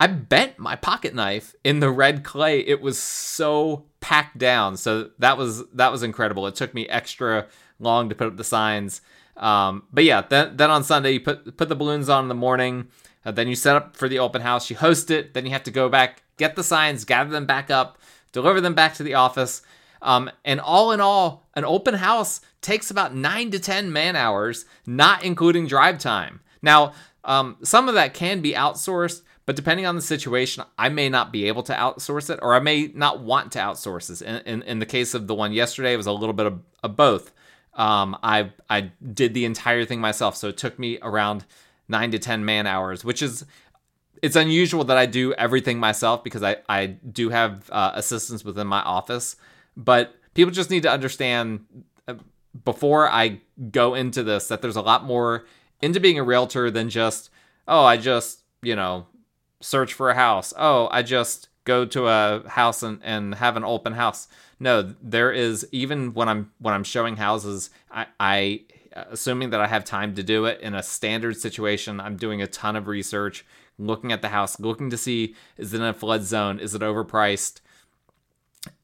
I 0.00 0.06
bent 0.06 0.58
my 0.58 0.76
pocket 0.76 1.14
knife 1.14 1.54
in 1.62 1.80
the 1.80 1.90
red 1.90 2.24
clay. 2.24 2.60
It 2.60 2.80
was 2.80 2.98
so 2.98 3.84
packed 4.00 4.38
down. 4.38 4.78
So 4.78 5.10
that 5.18 5.36
was 5.36 5.68
that 5.74 5.92
was 5.92 6.02
incredible. 6.02 6.46
It 6.46 6.54
took 6.54 6.72
me 6.72 6.88
extra 6.88 7.46
long 7.78 8.08
to 8.08 8.14
put 8.14 8.26
up 8.26 8.36
the 8.38 8.44
signs. 8.44 9.02
Um, 9.36 9.84
but 9.92 10.04
yeah, 10.04 10.22
then 10.22 10.56
then 10.56 10.70
on 10.70 10.84
Sunday 10.84 11.12
you 11.12 11.20
put 11.20 11.56
put 11.58 11.68
the 11.68 11.76
balloons 11.76 12.08
on 12.08 12.24
in 12.24 12.28
the 12.28 12.34
morning. 12.34 12.88
Uh, 13.24 13.30
then 13.30 13.46
you 13.46 13.54
set 13.54 13.76
up 13.76 13.94
for 13.94 14.08
the 14.08 14.18
open 14.18 14.40
house. 14.40 14.70
You 14.70 14.76
host 14.76 15.10
it. 15.10 15.34
Then 15.34 15.44
you 15.44 15.52
have 15.52 15.64
to 15.64 15.70
go 15.70 15.90
back, 15.90 16.22
get 16.38 16.56
the 16.56 16.64
signs, 16.64 17.04
gather 17.04 17.30
them 17.30 17.44
back 17.44 17.70
up, 17.70 17.98
deliver 18.32 18.62
them 18.62 18.74
back 18.74 18.94
to 18.94 19.02
the 19.02 19.14
office. 19.14 19.60
Um, 20.00 20.30
and 20.46 20.60
all 20.60 20.92
in 20.92 21.00
all, 21.00 21.46
an 21.54 21.66
open 21.66 21.94
house 21.94 22.40
takes 22.62 22.90
about 22.90 23.14
nine 23.14 23.50
to 23.50 23.58
ten 23.58 23.92
man 23.92 24.16
hours, 24.16 24.64
not 24.86 25.22
including 25.22 25.66
drive 25.66 25.98
time. 25.98 26.40
Now, 26.62 26.94
um, 27.22 27.58
some 27.62 27.86
of 27.86 27.94
that 27.94 28.14
can 28.14 28.40
be 28.40 28.54
outsourced, 28.54 29.20
but 29.50 29.56
depending 29.56 29.84
on 29.84 29.96
the 29.96 30.00
situation, 30.00 30.62
I 30.78 30.90
may 30.90 31.08
not 31.08 31.32
be 31.32 31.48
able 31.48 31.64
to 31.64 31.72
outsource 31.72 32.30
it 32.30 32.38
or 32.40 32.54
I 32.54 32.60
may 32.60 32.92
not 32.94 33.18
want 33.18 33.50
to 33.50 33.58
outsource 33.58 34.06
this. 34.06 34.22
In, 34.22 34.36
in, 34.46 34.62
in 34.62 34.78
the 34.78 34.86
case 34.86 35.12
of 35.12 35.26
the 35.26 35.34
one 35.34 35.52
yesterday, 35.52 35.92
it 35.92 35.96
was 35.96 36.06
a 36.06 36.12
little 36.12 36.34
bit 36.34 36.46
of, 36.46 36.60
of 36.84 36.94
both. 36.94 37.32
Um, 37.74 38.16
I, 38.22 38.52
I 38.68 38.92
did 39.12 39.34
the 39.34 39.44
entire 39.44 39.84
thing 39.84 40.00
myself. 40.00 40.36
So 40.36 40.50
it 40.50 40.56
took 40.56 40.78
me 40.78 41.00
around 41.02 41.46
nine 41.88 42.12
to 42.12 42.18
10 42.20 42.44
man 42.44 42.68
hours, 42.68 43.04
which 43.04 43.22
is, 43.22 43.44
it's 44.22 44.36
unusual 44.36 44.84
that 44.84 44.96
I 44.96 45.06
do 45.06 45.32
everything 45.32 45.80
myself 45.80 46.22
because 46.22 46.44
I, 46.44 46.58
I 46.68 46.86
do 46.86 47.30
have 47.30 47.68
uh, 47.72 48.00
within 48.44 48.68
my 48.68 48.82
office. 48.82 49.34
But 49.76 50.14
people 50.34 50.52
just 50.52 50.70
need 50.70 50.84
to 50.84 50.92
understand 50.92 51.64
uh, 52.06 52.14
before 52.64 53.10
I 53.10 53.40
go 53.72 53.94
into 53.94 54.22
this 54.22 54.46
that 54.46 54.62
there's 54.62 54.76
a 54.76 54.80
lot 54.80 55.02
more 55.02 55.44
into 55.82 55.98
being 55.98 56.20
a 56.20 56.22
realtor 56.22 56.70
than 56.70 56.88
just, 56.88 57.30
oh, 57.66 57.84
I 57.84 57.96
just, 57.96 58.44
you 58.62 58.76
know, 58.76 59.06
search 59.60 59.92
for 59.94 60.10
a 60.10 60.14
house. 60.14 60.52
Oh, 60.56 60.88
I 60.90 61.02
just 61.02 61.48
go 61.64 61.84
to 61.84 62.08
a 62.08 62.48
house 62.48 62.82
and, 62.82 63.00
and 63.02 63.34
have 63.36 63.56
an 63.56 63.64
open 63.64 63.92
house. 63.92 64.28
No, 64.58 64.94
there 65.02 65.32
is 65.32 65.66
even 65.72 66.14
when 66.14 66.28
I'm 66.28 66.52
when 66.58 66.74
I'm 66.74 66.84
showing 66.84 67.16
houses, 67.16 67.70
I, 67.90 68.06
I 68.18 68.62
assuming 68.92 69.50
that 69.50 69.60
I 69.60 69.66
have 69.66 69.84
time 69.84 70.14
to 70.14 70.22
do 70.22 70.46
it 70.46 70.60
in 70.60 70.74
a 70.74 70.82
standard 70.82 71.36
situation, 71.36 72.00
I'm 72.00 72.16
doing 72.16 72.42
a 72.42 72.46
ton 72.46 72.76
of 72.76 72.88
research, 72.88 73.44
looking 73.78 74.12
at 74.12 74.22
the 74.22 74.28
house, 74.28 74.58
looking 74.60 74.90
to 74.90 74.96
see 74.96 75.34
is 75.56 75.72
it 75.72 75.78
in 75.78 75.82
a 75.84 75.94
flood 75.94 76.24
zone, 76.24 76.58
is 76.58 76.74
it 76.74 76.82
overpriced, 76.82 77.60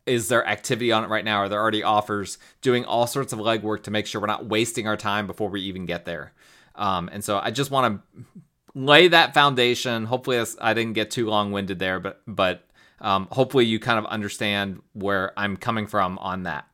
is 0.06 0.28
there 0.28 0.46
activity 0.46 0.92
on 0.92 1.04
it 1.04 1.10
right 1.10 1.24
now, 1.24 1.38
are 1.38 1.48
there 1.48 1.60
already 1.60 1.82
offers, 1.82 2.38
doing 2.62 2.84
all 2.84 3.06
sorts 3.06 3.32
of 3.32 3.38
legwork 3.38 3.82
to 3.82 3.90
make 3.90 4.06
sure 4.06 4.20
we're 4.20 4.26
not 4.26 4.46
wasting 4.46 4.86
our 4.86 4.96
time 4.96 5.26
before 5.26 5.50
we 5.50 5.60
even 5.62 5.86
get 5.86 6.04
there. 6.04 6.32
Um, 6.76 7.08
and 7.12 7.24
so 7.24 7.40
I 7.42 7.50
just 7.50 7.70
want 7.70 8.02
to 8.14 8.24
lay 8.76 9.08
that 9.08 9.34
foundation. 9.34 10.04
Hopefully, 10.04 10.44
I 10.60 10.74
didn't 10.74 10.92
get 10.92 11.10
too 11.10 11.26
long 11.26 11.50
winded 11.50 11.80
there, 11.80 11.98
but 11.98 12.20
but 12.26 12.64
um, 13.00 13.26
hopefully 13.32 13.64
you 13.64 13.80
kind 13.80 13.98
of 13.98 14.06
understand 14.06 14.82
where 14.92 15.32
I'm 15.36 15.56
coming 15.56 15.86
from 15.86 16.18
on 16.18 16.44
that. 16.44 16.66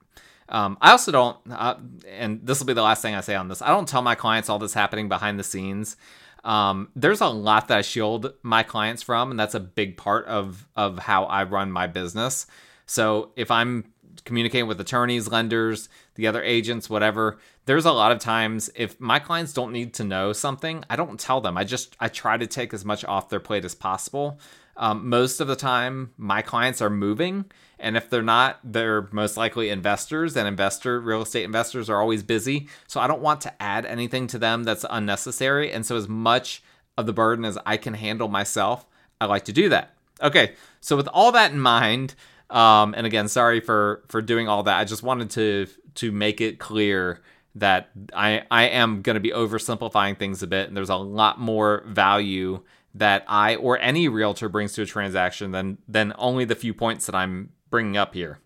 Um, 0.49 0.77
I 0.83 0.91
also 0.91 1.11
don't, 1.13 1.39
uh, 1.51 1.77
and 2.07 2.41
this 2.45 2.59
will 2.59 2.67
be 2.67 2.75
the 2.75 2.83
last 2.83 3.01
thing 3.01 3.15
I 3.15 3.23
say 3.23 3.35
on 3.35 3.49
this. 3.49 3.63
I 3.63 3.69
don't 3.69 3.89
tell 3.89 4.03
my 4.03 4.15
clients 4.15 4.51
all 4.51 4.59
this 4.59 4.75
happening 4.75 5.09
behind 5.09 5.39
the 5.39 5.45
scenes. 5.45 5.97
Um, 6.45 6.91
there's 6.95 7.23
a 7.23 7.29
lot 7.29 7.69
that 7.69 7.79
I 7.79 7.83
shield 7.83 8.35
my 8.43 8.63
clients 8.63 9.03
from, 9.03 9.31
and 9.31 9.41
that's 9.41 9.55
a 9.55 9.61
big 9.61 9.97
part 9.97 10.27
of 10.27 10.69
of 10.77 10.99
how 10.99 11.25
I 11.25 11.45
run 11.45 11.71
my 11.71 11.87
business. 11.87 12.47
So 12.85 13.31
if 13.37 13.51
I'm 13.51 13.92
communicating 14.25 14.67
with 14.67 14.81
attorneys, 14.81 15.29
lenders, 15.29 15.89
the 16.15 16.27
other 16.27 16.43
agents, 16.43 16.91
whatever, 16.91 17.39
there's 17.65 17.85
a 17.85 17.93
lot 17.93 18.13
of 18.13 18.19
times 18.19 18.71
if 18.75 19.01
my 19.01 19.19
clients 19.19 19.53
don't 19.53 19.73
need 19.73 19.95
to 19.95 20.05
know 20.05 20.33
something, 20.33 20.85
I 20.91 20.97
don't 20.97 21.19
tell 21.19 21.41
them. 21.41 21.57
I 21.57 21.65
just 21.65 21.97
I 22.01 22.09
try 22.09 22.37
to 22.37 22.47
take 22.47 22.75
as 22.75 22.85
much 22.85 23.05
off 23.05 23.29
their 23.29 23.41
plate 23.41 23.65
as 23.65 23.75
possible. 23.75 24.39
Um, 24.77 25.09
most 25.09 25.41
of 25.41 25.49
the 25.49 25.57
time, 25.57 26.13
my 26.17 26.41
clients 26.41 26.81
are 26.81 26.91
moving, 26.91 27.45
and 27.79 27.97
if 27.97 28.09
they're 28.09 28.23
not, 28.23 28.59
they're 28.65 29.09
most 29.13 29.37
likely 29.37 29.69
investors, 29.69 30.37
and 30.37 30.49
investor 30.49 30.99
real 30.99 31.23
estate 31.23 31.45
investors 31.45 31.91
are 31.91 32.01
always 32.01 32.23
busy. 32.23 32.69
So 32.87 33.01
I 33.01 33.07
don't 33.07 33.21
want 33.21 33.43
to 33.43 33.63
add 33.63 33.85
anything 33.85 34.27
to 34.29 34.39
them 34.39 34.65
that's 34.65 34.87
unnecessary. 34.89 35.71
And 35.71 35.85
so 35.85 35.97
as 35.97 36.09
much 36.09 36.63
of 36.97 37.07
the 37.07 37.13
burden 37.13 37.45
as 37.45 37.59
I 37.67 37.77
can 37.77 37.95
handle 37.95 38.29
myself, 38.29 38.87
I 39.21 39.27
like 39.27 39.45
to 39.45 39.53
do 39.53 39.69
that. 39.69 39.95
Okay, 40.23 40.55
so 40.81 40.97
with 40.97 41.09
all 41.09 41.33
that 41.33 41.53
in 41.53 41.61
mind, 41.61 42.15
um, 42.53 42.95
and 42.95 43.07
again, 43.07 43.29
sorry 43.29 43.61
for 43.61 44.05
for 44.09 44.21
doing 44.21 44.47
all 44.47 44.63
that. 44.65 44.79
I 44.79 44.85
just 44.85 45.03
wanted 45.03 45.31
to 45.31 45.67
to 45.95 46.13
make 46.13 46.41
it 46.41 46.59
clear 46.59 47.21
that 47.55 47.91
I 48.15 48.43
I 48.51 48.65
am 48.65 49.01
going 49.01 49.15
to 49.15 49.21
be 49.21 49.31
oversimplifying 49.31 50.19
things 50.19 50.43
a 50.43 50.47
bit, 50.47 50.69
and 50.69 50.77
there's 50.77 50.91
a 50.91 50.97
lot 50.97 51.41
more 51.41 51.83
value 51.87 52.61
that 52.95 53.25
I 53.27 53.57
or 53.57 53.79
any 53.79 54.07
realtor 54.09 54.51
brings 54.51 54.75
to 54.75 54.83
a 54.83 54.87
transaction 54.87 55.51
than 55.51 55.79
than 55.89 56.13
only 56.19 56.45
the 56.45 56.55
few 56.55 56.75
points 56.75 57.07
that 57.07 57.15
I'm 57.15 57.53
bringing 57.71 57.97
up 57.97 58.13
here. 58.13 58.39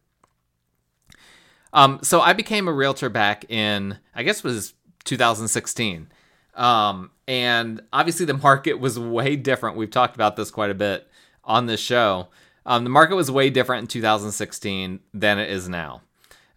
Um, 1.73 1.99
so 2.03 2.21
I 2.21 2.33
became 2.33 2.69
a 2.69 2.73
realtor 2.73 3.09
back 3.09 3.45
in 3.51 3.99
I 4.15 4.23
guess 4.23 4.45
was 4.45 4.75
2016, 5.03 6.09
um, 6.55 7.11
and 7.27 7.83
obviously 7.93 8.25
the 8.25 8.35
market 8.35 8.75
was 8.75 9.01
way 9.01 9.35
different. 9.35 9.77
We've 9.77 9.91
talked 9.91 10.15
about 10.15 10.37
this 10.37 10.53
quite 10.53 10.71
a 10.71 10.75
bit 10.75 11.09
on 11.43 11.67
this 11.67 11.81
show. 11.81 12.29
Um, 12.67 12.83
the 12.83 12.91
market 12.91 13.15
was 13.15 13.31
way 13.31 13.49
different 13.49 13.83
in 13.83 13.87
2016 13.87 15.01
than 15.15 15.39
it 15.39 15.51
is 15.51 15.69
now. 15.69 16.03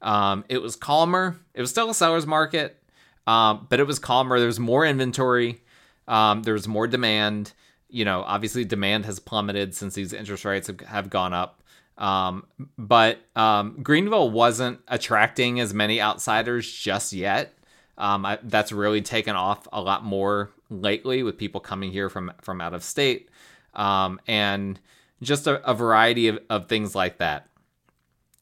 Um, 0.01 0.44
it 0.50 0.62
was 0.62 0.75
calmer. 0.75 1.39
It 1.54 1.62
was 1.62 1.70
still 1.70 1.89
a 1.89 1.94
seller's 1.94 2.25
market, 2.25 2.82
um, 3.28 3.68
but 3.70 3.80
it 3.80 3.86
was 3.86 4.00
calmer. 4.00 4.39
There 4.39 4.48
was 4.48 4.60
more 4.60 4.86
inventory. 4.86 5.62
Um, 6.08 6.42
there 6.42 6.56
was 6.56 6.68
more 6.68 6.88
demand. 6.88 7.54
You 7.89 8.06
know, 8.06 8.24
obviously, 8.24 8.66
demand 8.66 9.06
has 9.06 9.20
plummeted 9.20 9.75
since 9.75 9.94
these 9.94 10.12
interest 10.12 10.46
rates 10.46 10.68
have, 10.68 10.80
have 10.82 11.10
gone 11.10 11.34
up. 11.34 11.62
Um, 11.98 12.46
but 12.78 13.20
um, 13.36 13.78
Greenville 13.84 14.32
wasn't 14.32 14.80
attracting 14.88 15.60
as 15.60 15.74
many 15.74 16.01
outsiders 16.01 16.72
just 16.72 17.13
yet. 17.13 17.54
I, 17.98 18.39
that's 18.42 18.72
really 18.72 19.01
taken 19.01 19.36
off 19.36 19.68
a 19.74 19.82
lot 19.82 20.06
more 20.06 20.50
lately 20.70 21.22
with 21.22 21.38
people 21.38 21.60
coming 21.60 21.92
here 21.92 22.10
from 22.10 22.32
from 22.42 22.62
out 22.62 22.74
of 22.74 22.82
state, 22.82 23.30
and 23.75 24.80
just 25.22 25.48
a, 25.48 25.68
a 25.70 25.74
variety 25.74 26.28
of, 26.28 26.40
of 26.50 26.68
things 26.68 26.96
like 26.96 27.18
that. 27.18 27.48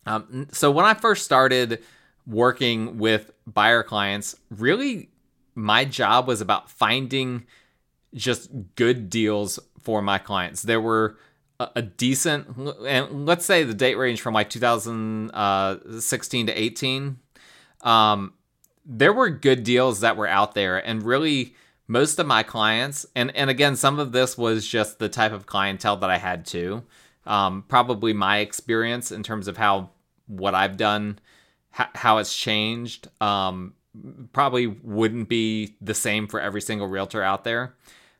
Um, 0.05 0.47
so 0.51 0.71
when 0.71 0.85
I 0.85 0.93
first 0.93 1.25
started 1.25 1.83
working 2.25 2.97
with 2.97 3.31
buyer 3.45 3.83
clients, 3.83 4.35
really 4.49 5.09
my 5.55 5.85
job 5.85 6.27
was 6.27 6.39
about 6.39 6.69
finding 6.69 7.45
just 8.13 8.49
good 8.75 9.09
deals 9.09 9.59
for 9.81 10.01
my 10.01 10.17
clients. 10.17 10.61
There 10.61 10.81
were 10.81 11.17
a, 11.59 11.81
decent, 11.81 12.47
and 12.85 13.25
let's 13.25 13.45
say 13.45 13.63
the 13.63 13.73
date 13.73 13.95
range 13.95 14.21
from 14.21 14.35
like 14.35 14.49
2016 14.49 15.33
uh, 15.33 16.53
to 16.53 16.61
18. 16.61 17.17
Um, 17.81 18.33
there 18.85 19.11
were 19.11 19.29
good 19.29 19.63
deals 19.63 20.01
that 20.01 20.15
were 20.17 20.27
out 20.27 20.53
there, 20.53 20.77
and 20.77 21.01
really 21.03 21.55
most 21.87 22.19
of 22.19 22.27
my 22.27 22.43
clients, 22.43 23.05
and 23.15 23.35
and 23.35 23.49
again, 23.49 23.75
some 23.75 23.99
of 23.99 24.11
this 24.11 24.37
was 24.37 24.67
just 24.67 24.99
the 24.99 25.09
type 25.09 25.31
of 25.31 25.45
clientele 25.45 25.97
that 25.97 26.09
I 26.09 26.17
had 26.17 26.45
too. 26.45 26.83
Um, 27.25 27.63
probably 27.67 28.13
my 28.13 28.39
experience 28.39 29.11
in 29.11 29.23
terms 29.23 29.47
of 29.47 29.57
how 29.57 29.91
what 30.27 30.55
I've 30.55 30.77
done, 30.77 31.19
how 31.71 32.17
it's 32.17 32.35
changed, 32.35 33.07
um, 33.21 33.73
probably 34.33 34.67
wouldn't 34.67 35.29
be 35.29 35.75
the 35.81 35.93
same 35.93 36.27
for 36.27 36.39
every 36.39 36.61
single 36.61 36.87
realtor 36.87 37.23
out 37.23 37.43
there. 37.43 37.75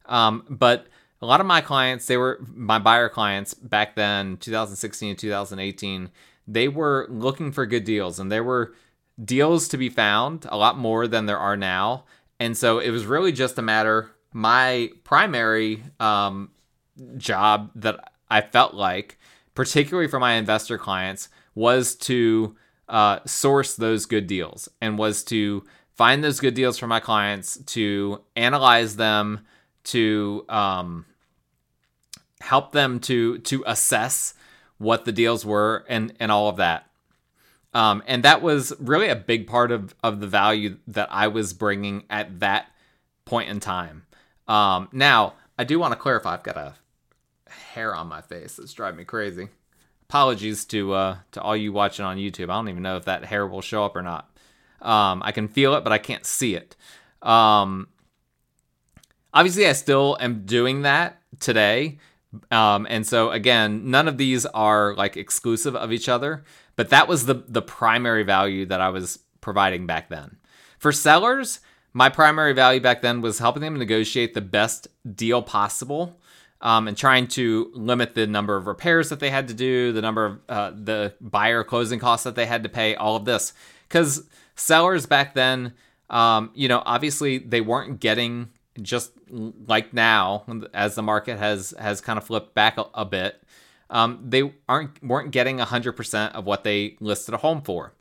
Um, 0.06 0.46
but 0.50 0.88
a 1.22 1.26
lot 1.26 1.42
of 1.42 1.48
my 1.48 1.62
clients, 1.62 2.06
they 2.06 2.18
were 2.18 2.40
my 2.54 2.80
buyer 2.80 3.10
clients 3.10 3.54
back 3.54 3.96
then, 3.96 4.38
2016 4.38 5.10
and 5.10 5.20
2018, 5.20 6.10
they 6.48 6.68
were 6.68 7.08
looking 7.10 7.52
for 7.52 7.66
good 7.66 7.84
deals 7.84 8.20
and 8.20 8.32
there 8.32 8.44
were 8.44 8.74
deals 9.24 9.68
to 9.70 9.78
be 9.78 9.90
found, 9.90 10.46
a 10.50 10.58
lot 10.58 10.78
more 10.78 11.08
than 11.08 11.26
there 11.26 11.40
are 11.40 11.58
now. 11.58 12.06
And 12.40 12.58
so 12.58 12.80
it 12.80 12.92
was 12.92 13.06
really 13.06 13.32
just 13.32 13.58
a 13.58 13.62
matter, 13.62 14.12
my 14.32 14.92
primary 15.04 15.84
um, 16.00 16.52
job 17.18 17.72
that 17.76 18.12
I 18.30 18.42
felt 18.42 18.74
like, 18.74 19.18
particularly 19.56 20.08
for 20.08 20.20
my 20.20 20.34
investor 20.34 20.78
clients, 20.78 21.30
was 21.56 21.96
to 21.96 22.56
uh, 22.88 23.20
source 23.26 23.76
those 23.76 24.06
good 24.06 24.28
deals 24.28 24.70
and 24.82 24.98
was 24.98 25.24
to 25.26 25.64
find 25.96 26.24
those 26.24 26.40
good 26.40 26.54
deals 26.54 26.78
for 26.78 26.88
my 26.88 27.00
clients, 27.00 27.58
to 27.66 28.22
analyze 28.36 28.96
them, 28.96 29.46
to 29.86 30.46
um, 30.50 31.06
help 32.42 32.72
them 32.72 33.00
to 33.00 33.40
to 33.40 33.64
assess 33.66 34.34
what 34.78 35.06
the 35.06 35.12
deals 35.12 35.46
were 35.46 35.86
and 35.90 36.14
and 36.20 36.32
all 36.32 36.50
of 36.50 36.58
that. 36.58 36.90
Um, 37.78 38.02
and 38.08 38.24
that 38.24 38.42
was 38.42 38.74
really 38.80 39.08
a 39.10 39.16
big 39.16 39.46
part 39.46 39.72
of 39.72 39.94
of 40.04 40.20
the 40.20 40.28
value 40.28 40.78
that 40.88 41.10
I 41.12 41.28
was 41.28 41.54
bringing 41.54 42.04
at 42.10 42.40
that 42.40 42.72
point 43.26 43.50
in 43.50 43.60
time. 43.60 44.06
Um, 44.48 44.90
now 44.92 45.36
I 45.60 45.64
do 45.64 45.78
want 45.78 45.92
to 45.92 46.00
clarify. 46.00 46.34
I've 46.34 46.44
got 46.44 46.58
a 46.58 46.74
hair 47.50 47.94
on 47.94 48.08
my 48.08 48.22
face 48.22 48.56
that's 48.56 48.74
driving 48.74 48.98
me 48.98 49.06
crazy 49.06 49.50
apologies 50.10 50.66
to 50.66 50.94
uh, 50.94 51.18
to 51.32 51.42
all 51.42 51.56
you 51.56 51.72
watching 51.74 52.06
on 52.06 52.18
YouTube. 52.18 52.50
I 52.50 52.56
don't 52.56 52.70
even 52.70 52.84
know 52.84 52.98
if 52.98 53.06
that 53.06 53.26
hair 53.26 53.46
will 53.46 53.62
show 53.62 53.86
up 53.86 53.96
or 53.96 54.02
not. 54.02 54.30
Um, 54.82 55.22
I 55.24 55.32
can 55.32 55.48
feel 55.48 55.74
it, 55.76 55.84
but 55.84 55.92
I 55.92 55.98
can't 55.98 56.26
see 56.26 56.56
it. 56.56 56.76
Um, 57.22 57.90
obviously, 59.34 59.68
I 59.68 59.74
still 59.74 60.18
am 60.20 60.46
doing 60.46 60.84
that 60.84 61.22
today. 61.40 62.00
Um, 62.52 62.86
and 62.90 63.06
so 63.06 63.32
again, 63.32 63.90
none 63.90 64.08
of 64.08 64.18
these 64.18 64.46
are 64.46 64.94
like 64.96 65.18
exclusive 65.18 65.76
of 65.76 65.92
each 65.92 66.10
other, 66.10 66.44
but 66.78 66.90
that 66.90 67.10
was 67.10 67.26
the 67.26 67.44
the 67.48 67.62
primary 67.62 68.24
value 68.24 68.66
that 68.68 68.80
I 68.80 68.90
was 68.90 69.20
providing 69.42 69.86
back 69.86 70.08
then. 70.08 70.38
For 70.80 70.94
sellers, 70.94 71.60
my 71.92 72.08
primary 72.08 72.54
value 72.54 72.80
back 72.80 73.02
then 73.02 73.22
was 73.22 73.40
helping 73.40 73.62
them 73.62 73.78
negotiate 73.78 74.34
the 74.34 74.42
best 74.42 74.88
deal 75.16 75.42
possible 75.42 76.18
um, 76.62 76.88
and 76.88 76.98
trying 76.98 77.28
to 77.28 77.72
limit 77.74 78.16
the 78.16 78.28
number 78.28 78.56
of 78.56 78.68
repairs 78.68 79.10
that 79.10 79.20
they 79.20 79.30
had 79.30 79.48
to 79.48 79.54
do, 79.54 79.92
the 79.92 80.02
number 80.02 80.26
of 80.26 80.40
uh, 80.50 80.72
the 80.72 81.14
buyer 81.22 81.64
closing 81.64 82.00
costs 82.00 82.24
that 82.24 82.36
they 82.36 82.46
had 82.46 82.64
to 82.64 82.70
pay, 82.70 82.96
all 82.96 83.16
of 83.16 83.26
this. 83.26 83.54
Because 83.88 84.28
sellers 84.56 85.06
back 85.06 85.34
then, 85.34 85.74
um, 86.10 86.52
you 86.54 86.68
know, 86.68 86.82
obviously 86.86 87.38
they 87.38 87.62
weren't 87.62 88.00
getting 88.00 88.50
just 88.82 89.12
like 89.30 89.94
now 89.94 90.44
as 90.74 90.96
the 90.96 91.02
market 91.02 91.38
has 91.38 91.74
has 91.80 92.00
kind 92.00 92.18
of 92.18 92.24
flipped 92.24 92.54
back 92.54 92.78
a, 92.78 92.86
a 92.94 93.06
bit. 93.06 93.42
Um, 93.90 94.22
they 94.26 94.54
aren't 94.68 95.02
weren't 95.04 95.32
getting 95.32 95.58
100% 95.60 96.32
of 96.34 96.46
what 96.46 96.64
they 96.64 96.98
listed 97.00 97.34
a 97.34 97.38
home 97.38 97.62
for. 97.62 97.94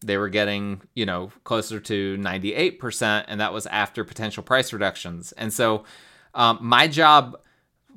They 0.00 0.16
were 0.16 0.28
getting, 0.28 0.82
you 0.94 1.06
know, 1.06 1.32
closer 1.44 1.80
to 1.80 2.16
98%, 2.18 3.24
and 3.28 3.40
that 3.40 3.52
was 3.52 3.66
after 3.66 4.04
potential 4.04 4.42
price 4.42 4.72
reductions. 4.72 5.32
And 5.32 5.52
so, 5.52 5.84
um, 6.34 6.58
my 6.60 6.88
job 6.88 7.40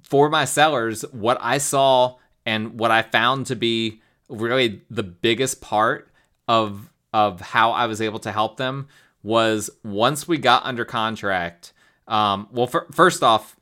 for 0.04 0.30
my 0.30 0.46
sellers, 0.46 1.02
what 1.12 1.38
I 1.42 1.58
saw 1.58 2.18
and 2.46 2.80
what 2.80 2.92
I 2.92 3.02
found 3.02 3.46
to 3.48 3.56
be 3.56 4.02
really 4.30 4.82
the 4.90 5.04
biggest 5.04 5.62
part 5.62 6.10
of 6.48 6.90
of 7.14 7.42
how 7.42 7.72
I 7.72 7.88
was 7.88 8.02
able 8.02 8.20
to 8.20 8.32
help 8.32 8.58
them 8.58 8.88
was 9.24 9.70
once 9.84 10.28
we 10.28 10.38
got 10.38 10.64
under 10.66 10.86
contract. 10.86 11.74
Um, 12.08 12.48
well, 12.52 12.68
for, 12.68 12.88
first 12.92 13.24
off, 13.24 13.57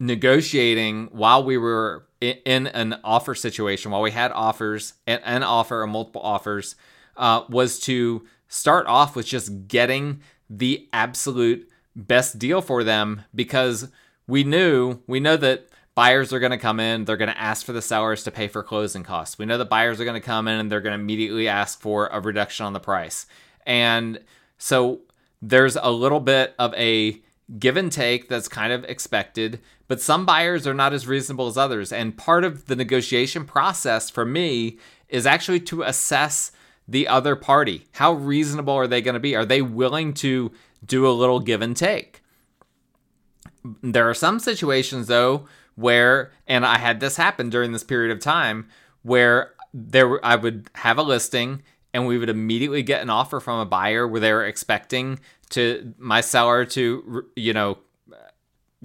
negotiating 0.00 1.08
while 1.12 1.44
we 1.44 1.58
were 1.58 2.06
in, 2.20 2.66
an 2.66 2.98
offer 3.04 3.34
situation, 3.34 3.90
while 3.90 4.02
we 4.02 4.10
had 4.10 4.32
offers, 4.32 4.94
an, 5.06 5.20
an 5.24 5.42
offer 5.42 5.82
or 5.82 5.86
multiple 5.86 6.22
offers, 6.22 6.74
uh, 7.16 7.44
was 7.48 7.78
to 7.80 8.26
start 8.48 8.86
off 8.86 9.14
with 9.14 9.26
just 9.26 9.68
getting 9.68 10.20
the 10.48 10.88
absolute 10.92 11.68
best 11.94 12.38
deal 12.38 12.60
for 12.60 12.82
them 12.82 13.22
because 13.34 13.88
we 14.26 14.42
knew 14.42 14.98
we 15.06 15.20
know 15.20 15.36
that 15.36 15.68
buyers 15.94 16.32
are 16.32 16.38
going 16.38 16.52
to 16.52 16.58
come 16.58 16.80
in 16.80 17.04
they're 17.04 17.16
going 17.16 17.30
to 17.30 17.38
ask 17.38 17.66
for 17.66 17.72
the 17.72 17.82
sellers 17.82 18.22
to 18.22 18.30
pay 18.30 18.48
for 18.48 18.62
closing 18.62 19.02
costs. 19.02 19.38
We 19.38 19.44
know 19.44 19.58
that 19.58 19.68
buyers 19.68 20.00
are 20.00 20.04
going 20.04 20.20
to 20.20 20.26
come 20.26 20.48
in 20.48 20.58
and 20.58 20.70
they're 20.70 20.80
going 20.80 20.96
to 20.96 21.02
immediately 21.02 21.48
ask 21.48 21.80
for 21.80 22.06
a 22.08 22.20
reduction 22.20 22.64
on 22.64 22.72
the 22.72 22.80
price. 22.80 23.26
And 23.66 24.20
so 24.56 25.00
there's 25.42 25.76
a 25.76 25.90
little 25.90 26.20
bit 26.20 26.54
of 26.58 26.74
a 26.74 27.20
give 27.58 27.76
and 27.76 27.90
take 27.90 28.28
that's 28.28 28.48
kind 28.48 28.72
of 28.72 28.84
expected, 28.84 29.60
but 29.88 30.00
some 30.00 30.24
buyers 30.24 30.66
are 30.66 30.74
not 30.74 30.92
as 30.92 31.06
reasonable 31.06 31.46
as 31.46 31.56
others. 31.56 31.92
And 31.92 32.16
part 32.16 32.44
of 32.44 32.66
the 32.66 32.76
negotiation 32.76 33.44
process 33.44 34.08
for 34.08 34.24
me 34.24 34.78
is 35.08 35.26
actually 35.26 35.60
to 35.60 35.82
assess 35.82 36.52
the 36.86 37.08
other 37.08 37.36
party. 37.36 37.86
How 37.92 38.12
reasonable 38.12 38.74
are 38.74 38.86
they 38.86 39.02
going 39.02 39.14
to 39.14 39.20
be? 39.20 39.34
Are 39.34 39.44
they 39.44 39.62
willing 39.62 40.14
to 40.14 40.52
do 40.84 41.06
a 41.06 41.10
little 41.10 41.40
give 41.40 41.62
and 41.62 41.76
take? 41.76 42.22
There 43.82 44.08
are 44.08 44.14
some 44.14 44.38
situations, 44.38 45.06
though, 45.06 45.46
where, 45.74 46.32
and 46.46 46.64
I 46.64 46.78
had 46.78 47.00
this 47.00 47.16
happen 47.16 47.50
during 47.50 47.72
this 47.72 47.84
period 47.84 48.10
of 48.12 48.20
time, 48.20 48.68
where 49.02 49.52
there 49.72 50.24
I 50.24 50.36
would 50.36 50.68
have 50.74 50.98
a 50.98 51.02
listing 51.02 51.62
and 51.92 52.06
we 52.06 52.18
would 52.18 52.28
immediately 52.28 52.82
get 52.82 53.02
an 53.02 53.10
offer 53.10 53.40
from 53.40 53.58
a 53.58 53.66
buyer 53.66 54.06
where 54.06 54.20
they 54.20 54.32
were 54.32 54.44
expecting 54.44 55.18
to 55.50 55.94
my 55.98 56.20
seller 56.20 56.64
to 56.64 57.26
you 57.36 57.52
know 57.52 57.78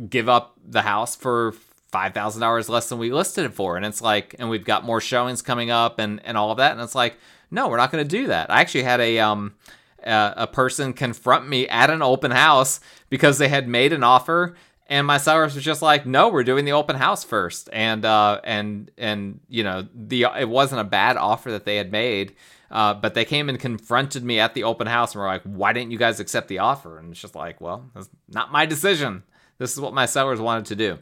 give 0.10 0.28
up 0.28 0.58
the 0.64 0.82
house 0.82 1.16
for 1.16 1.54
five 1.92 2.14
thousand 2.14 2.42
dollars 2.42 2.68
less 2.68 2.90
than 2.90 3.00
we 3.00 3.12
listed 3.12 3.46
it 3.46 3.54
for, 3.54 3.78
and 3.78 3.86
it's 3.86 4.02
like, 4.02 4.36
and 4.38 4.50
we've 4.50 4.66
got 4.66 4.84
more 4.84 5.00
showings 5.00 5.42
coming 5.42 5.72
up 5.72 6.00
and 6.00 6.22
and 6.26 6.38
all 6.38 6.52
of 6.52 6.58
that, 6.58 6.74
and 6.74 6.82
it's 6.82 6.96
like, 6.96 7.18
no, 7.52 7.70
we're 7.70 7.78
not 7.78 7.92
going 7.92 8.04
to 8.04 8.18
do 8.18 8.28
that. 8.28 8.52
I 8.52 8.62
actually 8.62 8.84
had 8.84 9.00
a 9.00 9.20
um 9.20 9.56
a, 10.04 10.34
a 10.38 10.48
person 10.48 10.94
confront 10.94 11.48
me 11.48 11.68
at 11.68 11.90
an 11.90 12.02
open 12.02 12.32
house 12.32 12.80
because 13.10 13.38
they 13.38 13.48
had 13.48 13.68
made 13.68 13.94
an 13.94 14.04
offer. 14.04 14.56
And 14.88 15.08
my 15.08 15.18
sellers 15.18 15.56
was 15.56 15.64
just 15.64 15.82
like 15.82 16.06
no 16.06 16.30
we're 16.30 16.44
doing 16.44 16.66
the 16.66 16.74
open 16.74 16.96
house 16.96 17.24
first. 17.24 17.70
And 17.74 18.06
uh 18.06 18.40
and 18.44 18.92
and 18.98 19.40
you 19.48 19.64
know 19.64 19.88
the 19.96 20.28
it 20.38 20.48
wasn't 20.48 20.82
a 20.82 20.86
bad 20.86 21.18
offer 21.18 21.52
that 21.52 21.66
they 21.66 21.78
had 21.78 21.92
made 21.92 22.36
uh, 22.72 22.94
but 22.94 23.14
they 23.14 23.26
came 23.26 23.50
and 23.50 23.60
confronted 23.60 24.24
me 24.24 24.40
at 24.40 24.54
the 24.54 24.64
open 24.64 24.88
house 24.88 25.14
and 25.14 25.22
were 25.22 25.28
like, 25.28 25.44
why 25.44 25.74
didn't 25.74 25.92
you 25.92 25.98
guys 25.98 26.20
accept 26.20 26.48
the 26.48 26.60
offer? 26.60 26.98
And 26.98 27.12
it's 27.12 27.22
just 27.22 27.36
like, 27.36 27.62
well, 27.62 27.90
that's 27.94 28.10
not 28.28 28.52
my 28.52 28.66
decision. 28.66 29.24
This 29.58 29.74
is 29.74 29.80
what 29.80 29.94
my 29.94 30.06
sellers 30.06 30.42
wanted 30.42 30.66
to 30.66 30.76
do. 30.76 31.00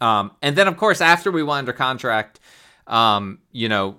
Um, 0.00 0.32
and 0.42 0.56
then, 0.56 0.68
of 0.68 0.76
course, 0.76 1.00
after 1.00 1.30
we 1.30 1.42
went 1.42 1.58
under 1.60 1.72
contract, 1.72 2.40
um, 2.86 3.38
you 3.52 3.68
know, 3.68 3.98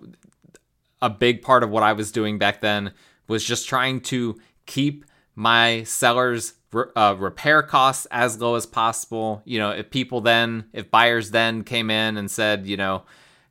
a 1.02 1.10
big 1.10 1.42
part 1.42 1.64
of 1.64 1.70
what 1.70 1.84
I 1.84 1.94
was 1.94 2.12
doing 2.12 2.38
back 2.38 2.62
then 2.62 2.94
was 3.28 3.44
just 3.44 3.68
trying 3.68 4.02
to 4.02 4.40
keep 4.66 5.06
my 5.36 5.84
sellers' 5.84 6.54
uh, 6.96 7.16
repair 7.18 7.62
costs 7.62 8.08
as 8.10 8.40
low 8.40 8.56
as 8.56 8.66
possible. 8.66 9.42
You 9.46 9.60
know, 9.60 9.72
if 9.72 9.90
people 9.90 10.22
then, 10.22 10.66
if 10.74 10.90
buyers 10.90 11.32
then 11.32 11.64
came 11.64 11.90
in 11.90 12.18
and 12.18 12.32
said, 12.32 12.66
you 12.66 12.78
know, 12.78 13.04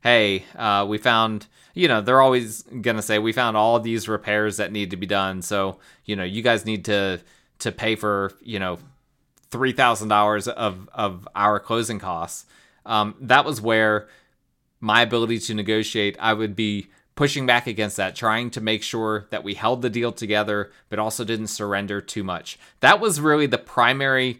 hey, 0.07 0.45
uh, 0.55 0.85
we 0.87 0.97
found 0.97 1.47
you 1.77 1.87
know, 1.87 2.01
they're 2.01 2.21
always 2.21 2.63
gonna 2.63 3.03
say 3.03 3.19
we 3.19 3.31
found 3.31 3.55
all 3.55 3.79
these 3.79 4.09
repairs 4.09 4.57
that 4.57 4.71
need 4.71 4.89
to 4.89 4.97
be 4.97 5.05
done. 5.05 5.43
So, 5.43 5.77
you 6.05 6.15
know, 6.15 6.23
you 6.23 6.41
guys 6.41 6.65
need 6.65 6.85
to 6.85 7.21
to 7.59 7.71
pay 7.71 7.95
for, 7.95 8.33
you 8.41 8.57
know, 8.57 8.79
three 9.51 9.73
thousand 9.73 10.07
dollars 10.07 10.47
of 10.47 10.89
of 10.91 11.27
our 11.35 11.59
closing 11.59 11.99
costs. 11.99 12.47
Um, 12.83 13.13
that 13.21 13.45
was 13.45 13.61
where 13.61 14.07
my 14.79 15.01
ability 15.01 15.37
to 15.39 15.53
negotiate, 15.53 16.17
I 16.19 16.33
would 16.33 16.55
be 16.55 16.87
pushing 17.13 17.45
back 17.45 17.67
against 17.67 17.97
that, 17.97 18.15
trying 18.15 18.49
to 18.51 18.61
make 18.61 18.81
sure 18.81 19.27
that 19.29 19.43
we 19.43 19.53
held 19.53 19.81
the 19.83 19.89
deal 19.89 20.11
together, 20.11 20.71
but 20.89 20.99
also 20.99 21.23
didn't 21.23 21.47
surrender 21.47 22.01
too 22.01 22.23
much. 22.23 22.57
That 22.79 22.99
was 22.99 23.19
really 23.19 23.47
the 23.47 23.57
primary, 23.57 24.39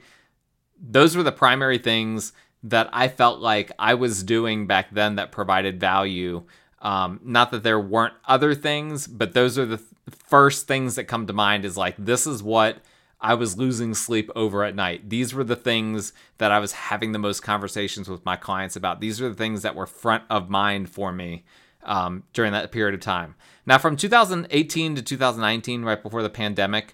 those 0.80 1.16
were 1.16 1.24
the 1.24 1.32
primary 1.32 1.78
things 1.80 2.34
that 2.64 2.90
I 2.92 3.08
felt 3.08 3.40
like 3.40 3.72
I 3.78 3.94
was 3.94 4.24
doing 4.24 4.68
back 4.68 4.92
then 4.92 5.16
that 5.16 5.32
provided 5.32 5.80
value 5.80 6.44
um, 6.82 7.20
not 7.24 7.52
that 7.52 7.64
there 7.64 7.80
weren't 7.80 8.14
other 8.26 8.54
things, 8.54 9.08
but 9.08 9.34
those 9.34 9.58
are 9.58 9.66
the 9.66 9.78
th- 9.78 9.90
first 10.10 10.68
things 10.68 10.96
that 10.96 11.06
come 11.06 11.26
to 11.28 11.34
mind 11.34 11.66
is 11.66 11.76
like, 11.78 11.96
this 11.98 12.28
is 12.28 12.44
what 12.44 12.78
I 13.20 13.34
was 13.34 13.58
losing 13.58 13.96
sleep 13.96 14.30
over 14.36 14.64
at 14.64 14.76
night. 14.76 15.10
These 15.10 15.34
were 15.34 15.44
the 15.44 15.56
things 15.56 16.14
that 16.38 16.52
I 16.52 16.60
was 16.60 16.74
having 16.74 17.12
the 17.12 17.20
most 17.20 17.42
conversations 17.42 18.08
with 18.08 18.24
my 18.26 18.36
clients 18.36 18.76
about. 18.76 19.02
These 19.02 19.20
are 19.22 19.30
the 19.30 19.36
things 19.36 19.64
that 19.64 19.76
were 19.76 19.88
front 19.88 20.24
of 20.30 20.50
mind 20.50 20.90
for 20.90 21.12
me 21.12 21.46
um, 21.84 22.24
during 22.34 22.52
that 22.52 22.72
period 22.72 22.94
of 22.94 23.02
time. 23.02 23.36
Now, 23.66 23.80
from 23.80 23.98
2018 23.98 24.96
to 24.96 25.02
2019, 25.02 25.84
right 25.84 26.02
before 26.02 26.22
the 26.22 26.30
pandemic, 26.30 26.94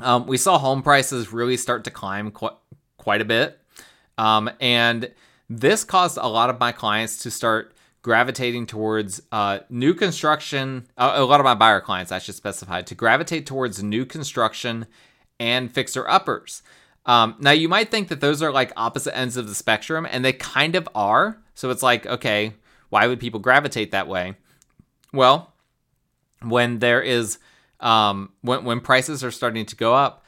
um, 0.00 0.26
we 0.26 0.38
saw 0.38 0.58
home 0.58 0.82
prices 0.82 1.32
really 1.32 1.58
start 1.58 1.84
to 1.84 1.90
climb 1.90 2.30
qu- 2.30 2.56
quite 2.96 3.20
a 3.20 3.26
bit. 3.26 3.60
Um, 4.18 4.50
and 4.60 5.10
this 5.48 5.84
caused 5.84 6.18
a 6.18 6.26
lot 6.28 6.50
of 6.50 6.60
my 6.60 6.72
clients 6.72 7.22
to 7.22 7.30
start 7.30 7.74
gravitating 8.02 8.66
towards 8.66 9.22
uh, 9.32 9.60
new 9.70 9.94
construction. 9.94 10.86
Uh, 10.96 11.14
a 11.16 11.24
lot 11.24 11.40
of 11.40 11.44
my 11.44 11.54
buyer 11.54 11.80
clients, 11.80 12.12
I 12.12 12.18
should 12.18 12.34
specify, 12.34 12.82
to 12.82 12.94
gravitate 12.94 13.46
towards 13.46 13.82
new 13.82 14.04
construction 14.04 14.86
and 15.40 15.72
fixer 15.72 16.08
uppers. 16.08 16.62
Um, 17.06 17.36
now, 17.38 17.50
you 17.50 17.68
might 17.68 17.90
think 17.90 18.08
that 18.08 18.20
those 18.20 18.42
are 18.42 18.52
like 18.52 18.72
opposite 18.76 19.16
ends 19.16 19.36
of 19.36 19.48
the 19.48 19.54
spectrum, 19.54 20.06
and 20.10 20.24
they 20.24 20.32
kind 20.32 20.74
of 20.76 20.88
are. 20.94 21.38
So 21.54 21.70
it's 21.70 21.82
like, 21.82 22.06
okay, 22.06 22.54
why 22.90 23.06
would 23.06 23.20
people 23.20 23.40
gravitate 23.40 23.90
that 23.92 24.08
way? 24.08 24.34
Well, 25.12 25.52
when 26.42 26.78
there 26.78 27.02
is 27.02 27.38
um, 27.80 28.32
when 28.40 28.64
when 28.64 28.80
prices 28.80 29.24
are 29.24 29.30
starting 29.30 29.66
to 29.66 29.76
go 29.76 29.94
up, 29.94 30.24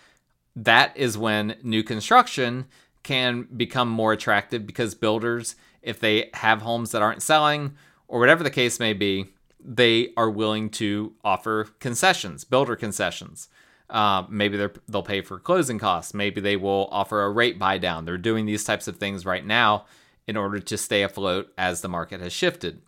that 0.55 0.97
is 0.97 1.19
when 1.19 1.57
new 1.63 1.83
construction 1.83 2.67
can 3.07 3.47
become 3.57 3.89
more 3.89 4.13
attractive 4.13 4.67
because 4.67 4.97
builders 4.97 5.55
if 5.81 6.01
they 6.01 6.29
have 6.35 6.61
homes 6.63 6.91
that 6.91 7.03
aren't 7.03 7.23
selling 7.23 7.77
or 8.09 8.19
whatever 8.19 8.43
the 8.43 8.51
case 8.51 8.81
may 8.81 8.93
be, 8.93 9.27
they 9.65 10.13
are 10.17 10.29
willing 10.29 10.69
to 10.69 11.15
offer 11.25 11.69
concessions, 11.79 12.43
builder 12.43 12.75
concessions. 12.75 13.49
Uh, 13.89 14.25
maybe 14.29 14.69
they'll 14.89 15.03
pay 15.05 15.21
for 15.21 15.39
closing 15.39 15.79
costs. 15.79 16.13
Maybe 16.13 16.41
they 16.41 16.57
will 16.57 16.89
offer 16.91 17.23
a 17.23 17.31
rate 17.31 17.61
buy 17.61 17.79
down. 17.79 18.05
They're 18.05 18.19
doing 18.19 18.45
these 18.45 18.65
types 18.65 18.89
of 18.89 18.97
things 18.97 19.25
right 19.25 19.47
now 19.47 19.87
in 20.27 20.37
order 20.37 20.59
to 20.59 20.77
stay 20.77 21.03
afloat 21.03 21.53
as 21.57 21.81
the 21.81 21.89
market 21.89 22.21
has 22.21 22.33
shifted. 22.33 22.83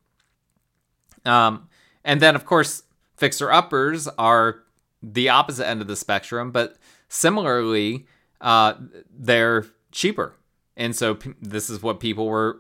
Um, 1.25 1.69
and 2.05 2.21
then, 2.21 2.35
of 2.35 2.45
course, 2.45 2.83
fixer 3.17 3.53
uppers 3.53 4.09
are 4.19 4.65
the 5.01 5.29
opposite 5.29 5.69
end 5.69 5.81
of 5.81 5.87
the 5.87 5.95
spectrum, 5.95 6.51
but 6.51 6.77
similarly, 7.09 8.09
uh, 8.41 8.75
they're 9.17 9.67
cheaper 9.91 10.35
and 10.79 10.95
so 10.95 11.17
p- 11.17 11.35
this 11.43 11.69
is 11.69 11.83
what 11.83 12.01
people 12.01 12.27
were 12.27 12.59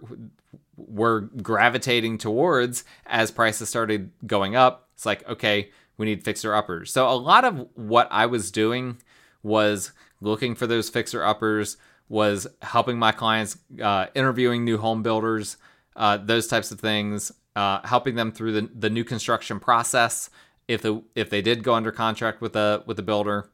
were 0.76 1.22
gravitating 1.42 2.18
towards 2.18 2.84
as 3.06 3.30
prices 3.30 3.68
started 3.68 4.10
going 4.26 4.54
up. 4.54 4.88
It's 4.94 5.06
like, 5.06 5.26
okay, 5.28 5.70
we 5.96 6.06
need 6.06 6.24
fixer 6.24 6.54
uppers. 6.54 6.92
So 6.92 7.08
a 7.08 7.14
lot 7.14 7.44
of 7.44 7.68
what 7.74 8.08
I 8.10 8.26
was 8.26 8.50
doing 8.50 8.98
was 9.42 9.92
looking 10.20 10.54
for 10.54 10.66
those 10.66 10.88
fixer 10.88 11.24
uppers, 11.24 11.76
was 12.08 12.46
helping 12.62 12.98
my 12.98 13.12
clients, 13.12 13.58
uh, 13.82 14.06
interviewing 14.14 14.64
new 14.64 14.78
home 14.78 15.02
builders, 15.02 15.56
uh, 15.96 16.16
those 16.16 16.46
types 16.46 16.70
of 16.70 16.80
things, 16.80 17.32
uh, 17.54 17.80
helping 17.84 18.14
them 18.14 18.32
through 18.32 18.52
the, 18.52 18.70
the 18.74 18.90
new 18.90 19.04
construction 19.04 19.60
process 19.60 20.30
if 20.66 20.82
the 20.82 21.02
if 21.14 21.30
they 21.30 21.40
did 21.40 21.62
go 21.62 21.74
under 21.74 21.90
contract 21.90 22.40
with 22.40 22.54
a 22.56 22.82
with 22.86 22.98
a 22.98 23.02
builder, 23.02 23.48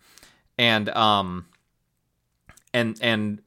and 0.59 0.89
um 0.91 1.47
and 2.73 2.99
and 3.01 3.41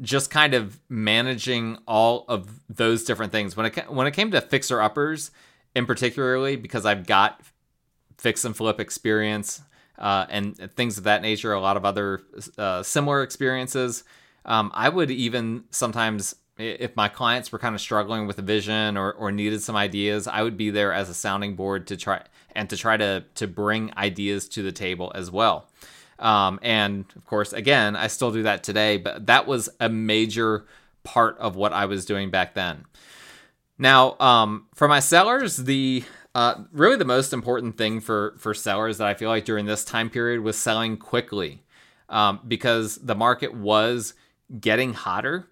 just 0.00 0.30
kind 0.30 0.54
of 0.54 0.80
managing 0.88 1.78
all 1.86 2.24
of 2.28 2.60
those 2.68 3.04
different 3.04 3.32
things. 3.32 3.56
When 3.56 3.66
it 3.66 3.90
when 3.92 4.06
it 4.06 4.12
came 4.12 4.30
to 4.32 4.40
fixer 4.40 4.80
uppers, 4.80 5.30
in 5.74 5.86
particularly 5.86 6.56
because 6.56 6.84
I've 6.84 7.06
got 7.06 7.40
fix 8.18 8.44
and 8.44 8.56
flip 8.56 8.80
experience 8.80 9.60
uh, 9.98 10.26
and 10.28 10.56
things 10.72 10.98
of 10.98 11.04
that 11.04 11.22
nature, 11.22 11.52
a 11.52 11.60
lot 11.60 11.76
of 11.76 11.84
other 11.84 12.22
uh, 12.58 12.82
similar 12.82 13.22
experiences. 13.22 14.04
Um, 14.44 14.70
I 14.74 14.88
would 14.88 15.10
even 15.10 15.64
sometimes, 15.70 16.34
if 16.58 16.94
my 16.96 17.08
clients 17.08 17.50
were 17.50 17.58
kind 17.58 17.74
of 17.74 17.80
struggling 17.80 18.26
with 18.26 18.38
a 18.38 18.42
vision 18.42 18.96
or, 18.96 19.12
or 19.12 19.32
needed 19.32 19.62
some 19.62 19.76
ideas, 19.76 20.26
I 20.26 20.42
would 20.42 20.56
be 20.56 20.70
there 20.70 20.92
as 20.92 21.08
a 21.08 21.14
sounding 21.14 21.56
board 21.56 21.86
to 21.88 21.96
try 21.96 22.22
and 22.54 22.68
to 22.70 22.76
try 22.76 22.96
to 22.96 23.24
to 23.36 23.46
bring 23.46 23.92
ideas 23.96 24.48
to 24.50 24.62
the 24.62 24.72
table 24.72 25.12
as 25.14 25.30
well. 25.30 25.68
Um, 26.18 26.58
and 26.62 27.04
of 27.16 27.24
course, 27.24 27.52
again, 27.52 27.96
I 27.96 28.06
still 28.06 28.30
do 28.30 28.44
that 28.44 28.62
today, 28.62 28.96
but 28.96 29.26
that 29.26 29.46
was 29.46 29.68
a 29.80 29.88
major 29.88 30.66
part 31.02 31.36
of 31.38 31.56
what 31.56 31.72
I 31.72 31.86
was 31.86 32.04
doing 32.04 32.30
back 32.30 32.54
then. 32.54 32.84
Now, 33.78 34.16
um, 34.20 34.66
for 34.74 34.88
my 34.88 35.00
sellers, 35.00 35.56
the 35.56 36.04
uh, 36.34 36.64
really 36.72 36.96
the 36.96 37.04
most 37.04 37.32
important 37.32 37.76
thing 37.76 38.00
for 38.00 38.34
for 38.38 38.54
sellers 38.54 38.98
that 38.98 39.06
I 39.06 39.14
feel 39.14 39.28
like 39.28 39.44
during 39.44 39.66
this 39.66 39.84
time 39.84 40.10
period 40.10 40.40
was 40.40 40.56
selling 40.56 40.96
quickly, 40.96 41.62
um, 42.08 42.40
because 42.46 42.96
the 42.96 43.14
market 43.14 43.54
was 43.54 44.14
getting 44.60 44.94
hotter, 44.94 45.48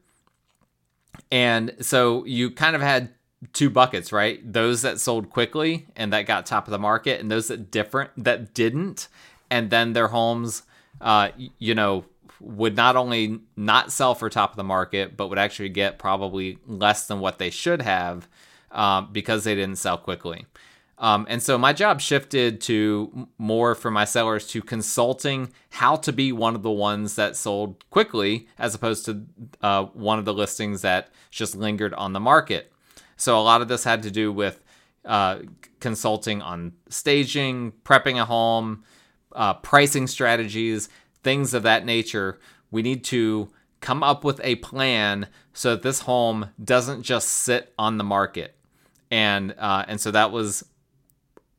and 1.31 1.75
so 1.81 2.25
you 2.25 2.51
kind 2.51 2.77
of 2.77 2.83
had 2.83 3.11
two 3.53 3.71
buckets, 3.71 4.13
right? 4.13 4.41
Those 4.53 4.83
that 4.83 5.01
sold 5.01 5.31
quickly 5.31 5.87
and 5.97 6.13
that 6.13 6.27
got 6.27 6.47
top 6.47 6.69
of 6.69 6.71
the 6.71 6.79
market, 6.79 7.21
and 7.21 7.31
those 7.31 7.49
that 7.49 7.71
different 7.71 8.11
that 8.17 8.55
didn't 8.55 9.09
and 9.53 9.69
then 9.69 9.93
their 9.93 10.09
homes, 10.09 10.63
uh, 11.03 11.29
you 11.59 11.75
know, 11.75 12.07
would 12.41 12.75
not 12.75 12.97
only 12.97 13.39
not 13.55 13.93
sell 13.93 14.15
for 14.15 14.31
top 14.31 14.51
of 14.51 14.57
the 14.57 14.65
market, 14.65 15.15
but 15.15 15.29
would 15.29 15.39
actually 15.39 15.69
get 15.69 15.99
probably 15.99 16.57
less 16.67 17.07
than 17.07 17.21
what 17.21 17.39
they 17.39 17.51
should 17.51 17.83
have 17.83 18.27
uh, 18.71 19.03
because 19.03 19.45
they 19.45 19.55
didn't 19.55 19.77
sell 19.77 19.99
quickly. 19.99 20.47
Um, 20.97 21.27
and 21.29 21.43
so 21.43 21.59
my 21.59 21.75
job 21.75 22.01
shifted 22.01 22.63
to 22.63 23.29
more 23.37 23.75
for 23.75 23.91
my 23.91 24.07
sellers 24.07 24.47
to 24.49 24.63
consulting 24.63 25.53
how 25.69 25.97
to 25.97 26.13
be 26.13 26.33
one 26.33 26.55
of 26.55 26.63
the 26.63 26.71
ones 26.71 27.17
that 27.17 27.37
sold 27.37 27.85
quickly 27.91 28.49
as 28.59 28.75
opposed 28.75 29.05
to 29.05 29.27
uh, 29.61 29.85
one 29.85 30.19
of 30.19 30.25
the 30.25 30.33
listings 30.33 30.81
that 30.81 31.11
just 31.31 31.55
lingered 31.55 31.93
on 31.95 32.15
the 32.15 32.21
market. 32.21 32.73
So 33.17 33.39
a 33.39 33.43
lot 33.43 33.61
of 33.61 33.69
this 33.69 33.85
had 33.85 34.03
to 34.05 34.11
do 34.11 34.33
with 34.33 34.65
uh, 35.05 35.41
consulting 35.81 36.41
on 36.41 36.73
staging, 36.89 37.73
prepping 37.85 38.19
a 38.19 38.25
home, 38.25 38.85
uh, 39.35 39.55
pricing 39.55 40.07
strategies, 40.07 40.89
things 41.23 41.55
of 41.55 41.63
that 41.63 41.85
nature. 41.85 42.39
We 42.71 42.83
need 42.83 43.05
to 43.05 43.51
come 43.81 44.03
up 44.03 44.25
with 44.25 44.41
a 44.43 44.57
plan 44.57 45.27
so 45.53 45.71
that 45.71 45.83
this 45.83 46.01
home 46.01 46.51
doesn't 46.63 47.03
just 47.03 47.29
sit 47.29 47.75
on 47.79 47.99
the 47.99 48.05
market. 48.05 48.57
And 49.11 49.55
uh, 49.59 49.85
and 49.89 50.01
so 50.01 50.11
that 50.11 50.33
was 50.33 50.65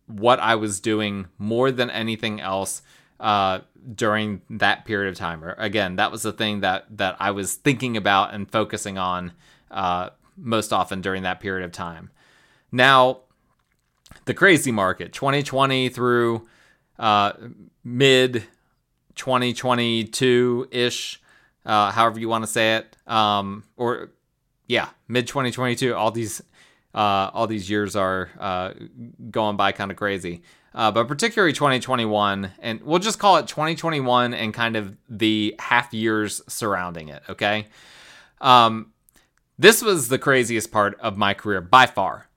what 0.08 0.40
I 0.40 0.56
was 0.56 0.80
doing 0.80 1.28
more 1.38 1.72
than 1.72 1.90
anything 1.90 2.42
else 2.42 2.82
uh, 3.20 3.60
during 3.96 4.42
that 4.50 4.86
period 4.86 5.10
of 5.10 5.18
time. 5.18 5.44
Or 5.44 5.54
again, 5.58 5.98
that 5.98 6.12
was 6.12 6.24
the 6.24 6.34
thing 6.34 6.62
that 6.62 6.86
that 6.98 7.16
I 7.20 7.32
was 7.32 7.54
thinking 7.54 7.96
about 7.96 8.34
and 8.34 8.50
focusing 8.50 8.98
on 8.98 9.34
uh, 9.70 10.10
most 10.36 10.74
often 10.74 11.02
during 11.02 11.24
that 11.24 11.40
period 11.40 11.64
of 11.66 11.72
time. 11.72 12.10
Now, 12.72 13.22
the 14.26 14.34
crazy 14.34 14.72
market, 14.72 15.14
2020 15.14 15.90
through 15.90 16.48
uh, 17.00 17.34
mid 17.84 18.44
2022 19.16 20.68
ish, 20.72 21.22
uh, 21.66 21.92
however 21.92 22.20
you 22.20 22.30
want 22.30 22.44
to 22.44 22.50
say 22.50 22.76
it, 22.78 22.98
um, 23.08 23.64
or 23.78 24.12
yeah, 24.68 24.90
mid 25.08 25.28
2022. 25.28 25.94
All 25.96 26.12
these 26.12 26.42
uh, 26.94 27.32
all 27.34 27.48
these 27.48 27.70
years 27.70 27.96
are 27.96 28.30
uh, 28.40 28.74
going 29.32 29.58
by 29.58 29.72
kind 29.72 29.92
of 29.92 29.98
crazy. 29.98 30.42
Uh, 30.76 30.92
but 30.92 31.08
particularly 31.08 31.54
2021, 31.54 32.52
and 32.60 32.82
we'll 32.82 32.98
just 32.98 33.20
call 33.20 33.38
it 33.38 33.48
2021 33.48 34.34
and 34.34 34.54
kind 34.54 34.76
of 34.76 34.98
the 35.08 35.54
half 35.60 35.94
years 35.94 36.42
surrounding 36.48 37.10
it, 37.10 37.22
okay? 37.30 37.68
Um, 38.42 38.92
this 39.60 39.84
was 39.84 40.08
the 40.08 40.18
craziest 40.18 40.72
part 40.72 41.00
of 41.00 41.16
my 41.16 41.36
career 41.36 41.62
by 41.62 41.86
far. 41.86 42.28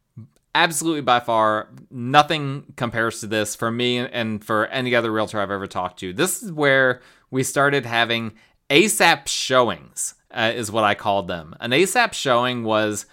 Absolutely 0.57 1.03
by 1.03 1.21
far. 1.21 1.69
Nothing 1.91 2.73
compares 2.77 3.21
to 3.21 3.27
this 3.27 3.55
for 3.55 3.71
me 3.71 3.99
and 3.99 4.43
for 4.43 4.69
any 4.69 4.95
other 4.95 5.13
realtor 5.13 5.39
I've 5.39 5.51
ever 5.51 5.67
talked 5.67 6.01
to. 6.01 6.15
This 6.15 6.43
is 6.43 6.51
where 6.51 7.03
we 7.31 7.43
started 7.43 7.85
having 7.85 8.33
ASAP 8.71 9.29
showings, 9.29 10.15
uh, 10.31 10.53
is 10.55 10.73
what 10.73 10.83
I 10.83 10.95
called 10.95 11.29
them. 11.29 11.55
An 11.61 11.73
ASAP 11.73 12.15
showing 12.15 12.65
was 12.65 13.05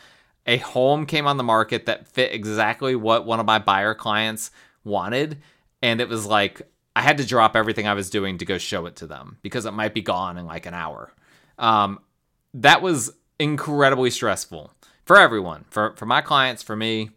a 0.47 0.55
home 0.55 1.05
came 1.05 1.27
on 1.27 1.35
the 1.35 1.43
market 1.43 1.85
that 1.87 2.07
fit 2.07 2.31
exactly 2.31 2.95
what 2.95 3.25
one 3.25 3.41
of 3.41 3.45
my 3.45 3.59
buyer 3.59 3.93
clients 3.93 4.49
wanted. 4.85 5.41
And 5.81 5.99
it 5.99 6.07
was 6.07 6.25
like, 6.25 6.61
I 6.95 7.01
had 7.01 7.17
to 7.17 7.25
drop 7.25 7.57
everything 7.57 7.89
I 7.89 7.93
was 7.93 8.09
doing 8.09 8.37
to 8.37 8.45
go 8.45 8.57
show 8.57 8.85
it 8.85 8.95
to 8.97 9.05
them 9.05 9.37
because 9.41 9.65
it 9.65 9.71
might 9.71 9.93
be 9.93 10.01
gone 10.01 10.37
in 10.37 10.45
like 10.45 10.65
an 10.65 10.73
hour. 10.73 11.11
Um, 11.59 11.99
that 12.53 12.81
was 12.81 13.11
incredibly 13.37 14.11
stressful 14.11 14.71
for 15.03 15.19
everyone, 15.19 15.65
for, 15.69 15.93
for 15.97 16.05
my 16.05 16.21
clients, 16.21 16.63
for 16.63 16.77
me. 16.77 17.09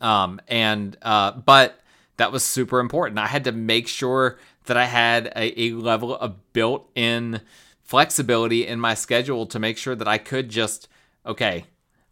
Um, 0.00 0.40
and, 0.48 0.96
uh, 1.02 1.32
but 1.32 1.80
that 2.16 2.32
was 2.32 2.44
super 2.44 2.80
important. 2.80 3.18
I 3.18 3.26
had 3.26 3.44
to 3.44 3.52
make 3.52 3.88
sure 3.88 4.38
that 4.66 4.76
I 4.76 4.84
had 4.84 5.32
a, 5.34 5.60
a 5.60 5.72
level 5.72 6.14
of 6.14 6.52
built 6.52 6.90
in 6.94 7.40
flexibility 7.82 8.66
in 8.66 8.78
my 8.78 8.94
schedule 8.94 9.46
to 9.46 9.58
make 9.58 9.76
sure 9.76 9.94
that 9.94 10.06
I 10.06 10.18
could 10.18 10.48
just, 10.48 10.88
okay, 11.26 11.64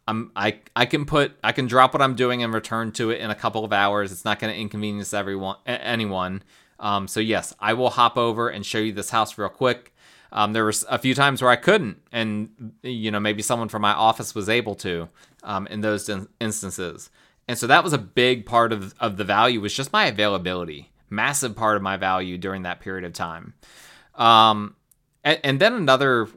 I'm 0.09 0.33
I 0.35 0.61
I 0.75 0.87
can 0.87 1.05
put 1.05 1.33
I 1.45 1.53
can 1.53 1.67
drop 1.67 1.93
what 1.93 2.01
I'm 2.01 2.15
doing 2.15 2.43
and 2.43 2.53
return 2.53 2.93
to 2.93 3.11
it 3.11 3.21
in 3.21 3.31
a 3.31 3.35
couple 3.35 3.63
of 3.63 3.75
hours. 3.75 4.11
It's 4.11 4.25
not 4.25 4.39
going 4.39 4.53
to 4.53 4.59
inconvenience 4.59 5.13
everyone 5.13 5.57
anyone. 5.67 6.43
Um, 6.81 7.07
so 7.07 7.21
yes, 7.21 7.55
I 7.61 7.75
will 7.75 7.91
hop 7.91 8.17
over 8.17 8.49
and 8.49 8.65
show 8.65 8.79
you 8.79 8.93
this 8.93 9.11
house 9.11 9.37
real 9.37 9.51
quick. 9.51 9.95
Um, 10.33 10.55
there 10.55 10.65
was 10.65 10.85
a 10.89 10.99
few 10.99 11.15
times 11.15 11.43
where 11.43 11.51
I 11.51 11.57
couldn't, 11.57 12.01
and 12.11 12.73
you 12.83 13.11
know 13.11 13.21
maybe 13.21 13.43
someone 13.43 13.69
from 13.69 13.83
my 13.83 13.93
office 13.93 14.35
was 14.35 14.49
able 14.49 14.75
to 14.77 15.11
um, 15.43 15.67
in 15.67 15.83
those 15.83 16.09
in- 16.09 16.29
instances. 16.41 17.11
And 17.49 17.59
so 17.59 17.67
that 17.67 17.83
was 17.83 17.95
a 17.95 17.99
big 17.99 18.47
part 18.47 18.73
of 18.73 18.95
of 19.01 19.17
the 19.17 19.25
value 19.25 19.61
was 19.61 19.75
just 19.75 19.93
my 19.93 20.07
availability, 20.07 20.93
massive 21.11 21.57
part 21.57 21.77
of 21.77 21.83
my 21.83 21.97
value 21.97 22.39
during 22.39 22.63
that 22.63 22.81
period 22.81 23.05
of 23.05 23.15
time. 23.15 23.55
Um, 24.15 24.77
and, 25.25 25.41
and 25.43 25.61
then 25.61 25.73
another 25.73 26.29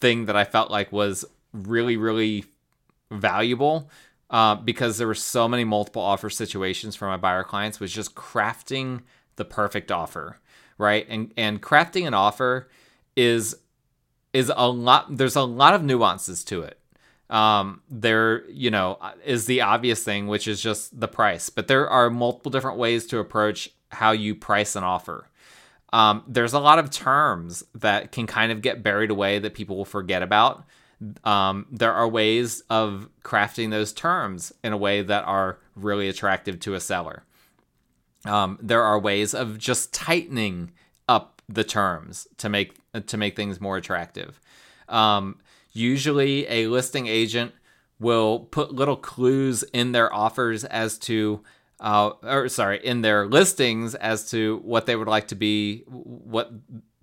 thing 0.00 0.24
that 0.24 0.36
I 0.36 0.44
felt 0.44 0.70
like 0.70 0.90
was 0.90 1.24
really 1.52 1.96
really 1.96 2.46
valuable 3.10 3.90
uh, 4.30 4.56
because 4.56 4.98
there 4.98 5.06
were 5.06 5.14
so 5.14 5.46
many 5.46 5.64
multiple 5.64 6.02
offer 6.02 6.30
situations 6.30 6.96
for 6.96 7.06
my 7.06 7.16
buyer 7.16 7.44
clients 7.44 7.78
was 7.78 7.92
just 7.92 8.14
crafting 8.14 9.02
the 9.36 9.44
perfect 9.44 9.92
offer, 9.92 10.38
right? 10.78 11.06
And 11.08 11.32
and 11.36 11.62
crafting 11.62 12.06
an 12.06 12.14
offer 12.14 12.68
is 13.16 13.56
is 14.32 14.50
a 14.54 14.68
lot. 14.68 15.16
There's 15.16 15.36
a 15.36 15.42
lot 15.42 15.74
of 15.74 15.84
nuances 15.84 16.42
to 16.44 16.62
it. 16.62 16.78
Um, 17.30 17.80
there, 17.90 18.48
you 18.50 18.70
know, 18.70 18.98
is 19.24 19.46
the 19.46 19.62
obvious 19.62 20.04
thing, 20.04 20.26
which 20.26 20.46
is 20.46 20.60
just 20.60 20.98
the 20.98 21.08
price, 21.08 21.48
but 21.48 21.68
there 21.68 21.88
are 21.88 22.10
multiple 22.10 22.50
different 22.50 22.76
ways 22.76 23.06
to 23.06 23.18
approach 23.18 23.70
how 23.90 24.12
you 24.12 24.34
price 24.34 24.76
an 24.76 24.84
offer. 24.84 25.28
Um, 25.92 26.22
there's 26.26 26.52
a 26.52 26.58
lot 26.58 26.78
of 26.78 26.90
terms 26.90 27.64
that 27.74 28.12
can 28.12 28.26
kind 28.26 28.52
of 28.52 28.60
get 28.60 28.82
buried 28.82 29.10
away 29.10 29.38
that 29.38 29.54
people 29.54 29.76
will 29.76 29.84
forget 29.84 30.22
about 30.22 30.64
um, 31.24 31.66
there 31.70 31.92
are 31.92 32.08
ways 32.08 32.62
of 32.70 33.08
crafting 33.22 33.70
those 33.70 33.92
terms 33.92 34.52
in 34.62 34.72
a 34.72 34.76
way 34.76 35.02
that 35.02 35.24
are 35.24 35.58
really 35.74 36.08
attractive 36.08 36.60
to 36.60 36.74
a 36.74 36.80
seller. 36.80 37.24
Um, 38.24 38.58
there 38.62 38.82
are 38.82 38.98
ways 38.98 39.34
of 39.34 39.58
just 39.58 39.92
tightening 39.92 40.72
up 41.08 41.42
the 41.48 41.64
terms 41.64 42.26
to 42.38 42.48
make 42.48 42.74
to 43.06 43.16
make 43.16 43.36
things 43.36 43.60
more 43.60 43.76
attractive. 43.76 44.40
Um, 44.88 45.38
usually, 45.74 46.46
a 46.48 46.68
listing 46.68 47.06
agent 47.06 47.52
will 48.00 48.40
put 48.40 48.72
little 48.72 48.96
clues 48.96 49.62
in 49.72 49.92
their 49.92 50.12
offers 50.12 50.64
as 50.64 50.98
to 50.98 51.42
uh, 51.80 52.12
or 52.22 52.48
sorry, 52.48 52.84
in 52.84 53.02
their 53.02 53.26
listings 53.26 53.94
as 53.96 54.30
to 54.30 54.60
what 54.64 54.86
they 54.86 54.96
would 54.96 55.08
like 55.08 55.28
to 55.28 55.34
be, 55.34 55.80
what 55.86 56.50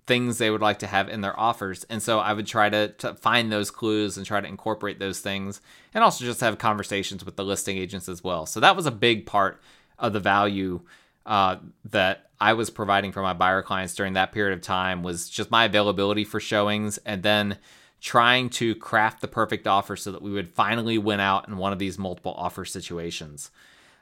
things 0.06 0.38
they 0.38 0.50
would 0.50 0.60
like 0.60 0.80
to 0.80 0.86
have 0.86 1.08
in 1.08 1.20
their 1.20 1.38
offers. 1.38 1.84
And 1.88 2.02
so 2.02 2.18
I 2.18 2.32
would 2.32 2.46
try 2.46 2.68
to, 2.68 2.88
to 2.88 3.14
find 3.14 3.52
those 3.52 3.70
clues 3.70 4.16
and 4.16 4.26
try 4.26 4.40
to 4.40 4.48
incorporate 4.48 4.98
those 4.98 5.20
things 5.20 5.60
and 5.94 6.02
also 6.02 6.24
just 6.24 6.40
have 6.40 6.58
conversations 6.58 7.24
with 7.24 7.36
the 7.36 7.44
listing 7.44 7.78
agents 7.78 8.08
as 8.08 8.24
well. 8.24 8.44
So 8.46 8.58
that 8.60 8.74
was 8.74 8.86
a 8.86 8.90
big 8.90 9.26
part 9.26 9.62
of 9.98 10.12
the 10.12 10.20
value 10.20 10.80
uh, 11.24 11.56
that 11.84 12.30
I 12.40 12.54
was 12.54 12.68
providing 12.68 13.12
for 13.12 13.22
my 13.22 13.32
buyer 13.32 13.62
clients 13.62 13.94
during 13.94 14.14
that 14.14 14.32
period 14.32 14.54
of 14.54 14.62
time 14.62 15.04
was 15.04 15.28
just 15.30 15.52
my 15.52 15.66
availability 15.66 16.24
for 16.24 16.40
showings 16.40 16.98
and 17.06 17.22
then 17.22 17.58
trying 18.02 18.50
to 18.50 18.74
craft 18.74 19.20
the 19.20 19.28
perfect 19.28 19.66
offer 19.66 19.94
so 19.94 20.10
that 20.10 20.20
we 20.20 20.32
would 20.32 20.48
finally 20.48 20.98
win 20.98 21.20
out 21.20 21.46
in 21.48 21.56
one 21.56 21.72
of 21.72 21.78
these 21.78 21.98
multiple 21.98 22.34
offer 22.36 22.64
situations. 22.64 23.52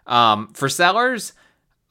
Um, 0.07 0.49
for 0.55 0.71
sellers, 0.71 1.35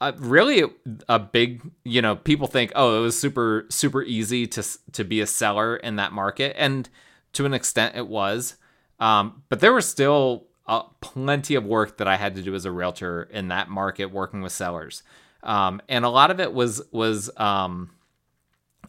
uh, 0.00 0.12
really 0.18 0.64
a 1.08 1.18
big 1.18 1.62
you 1.84 2.00
know 2.00 2.16
people 2.16 2.46
think 2.46 2.72
oh 2.74 2.98
it 2.98 3.02
was 3.02 3.18
super 3.18 3.66
super 3.68 4.02
easy 4.02 4.46
to 4.46 4.62
to 4.92 5.04
be 5.04 5.20
a 5.20 5.26
seller 5.26 5.76
in 5.76 5.96
that 5.96 6.10
market 6.10 6.56
and 6.58 6.88
to 7.34 7.44
an 7.44 7.52
extent 7.52 7.94
it 7.94 8.08
was 8.08 8.56
um, 8.98 9.42
but 9.50 9.60
there 9.60 9.74
was 9.74 9.86
still 9.86 10.46
uh, 10.66 10.82
plenty 11.02 11.54
of 11.54 11.66
work 11.66 11.98
that 11.98 12.08
i 12.08 12.16
had 12.16 12.34
to 12.34 12.40
do 12.40 12.54
as 12.54 12.64
a 12.64 12.72
realtor 12.72 13.24
in 13.24 13.48
that 13.48 13.68
market 13.68 14.06
working 14.06 14.40
with 14.40 14.52
sellers 14.52 15.02
um, 15.42 15.82
and 15.86 16.06
a 16.06 16.08
lot 16.08 16.30
of 16.30 16.40
it 16.40 16.54
was 16.54 16.80
was 16.92 17.30
um, 17.36 17.90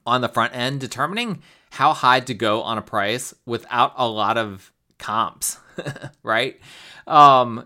on 0.06 0.22
the 0.22 0.30
front 0.30 0.56
end 0.56 0.80
determining 0.80 1.42
how 1.72 1.94
high 1.94 2.20
to 2.20 2.34
go 2.34 2.62
on 2.62 2.78
a 2.78 2.82
price 2.82 3.34
without 3.46 3.94
a 3.98 4.08
lot 4.08 4.38
of 4.38 4.72
comps 4.98 5.58
right 6.24 6.60
um, 7.08 7.66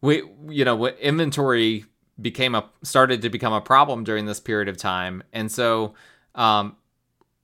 we 0.00 0.22
you 0.48 0.64
know 0.64 0.86
inventory 0.86 1.84
became 2.20 2.54
a 2.54 2.68
started 2.82 3.22
to 3.22 3.30
become 3.30 3.52
a 3.52 3.60
problem 3.60 4.04
during 4.04 4.26
this 4.26 4.40
period 4.40 4.68
of 4.68 4.76
time, 4.76 5.22
and 5.32 5.50
so 5.50 5.94
um, 6.34 6.76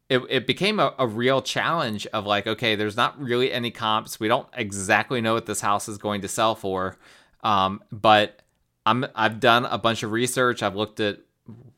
it, 0.09 0.23
it 0.29 0.47
became 0.47 0.79
a, 0.79 0.95
a 0.99 1.07
real 1.07 1.43
challenge 1.43 2.07
of 2.09 2.27
like, 2.27 2.47
okay, 2.47 2.75
there's 2.75 2.97
not 2.97 3.19
really 3.21 3.53
any 3.53 3.71
comps. 3.71 4.21
We 4.21 4.29
don't 4.29 4.49
exactly 4.55 5.21
know 5.21 5.35
what 5.35 5.47
this 5.47 5.61
house 5.61 5.89
is 5.89 5.99
going 5.99 6.21
to 6.23 6.29
sell 6.29 6.55
for, 6.55 6.97
um, 7.43 7.83
but 7.91 8.43
I'm 8.85 9.07
I've 9.15 9.41
done 9.41 9.67
a 9.67 9.79
bunch 9.79 10.03
of 10.03 10.13
research. 10.13 10.63
I've 10.63 10.77
looked 10.77 11.01
at 11.01 11.19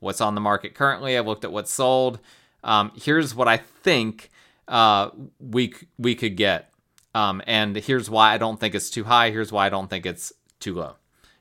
what's 0.00 0.20
on 0.20 0.34
the 0.34 0.40
market 0.40 0.74
currently. 0.74 1.16
I've 1.16 1.26
looked 1.26 1.44
at 1.44 1.52
what's 1.52 1.72
sold. 1.72 2.18
Um, 2.64 2.92
here's 2.96 3.34
what 3.34 3.48
I 3.48 3.56
think 3.56 4.30
uh, 4.66 5.10
we 5.38 5.74
we 5.98 6.14
could 6.14 6.36
get, 6.36 6.70
um, 7.14 7.42
and 7.46 7.76
here's 7.76 8.10
why 8.10 8.34
I 8.34 8.38
don't 8.38 8.58
think 8.58 8.74
it's 8.74 8.90
too 8.90 9.04
high. 9.04 9.30
Here's 9.30 9.52
why 9.52 9.66
I 9.66 9.68
don't 9.70 9.88
think 9.88 10.06
it's 10.06 10.32
too 10.60 10.74
low. 10.74 10.96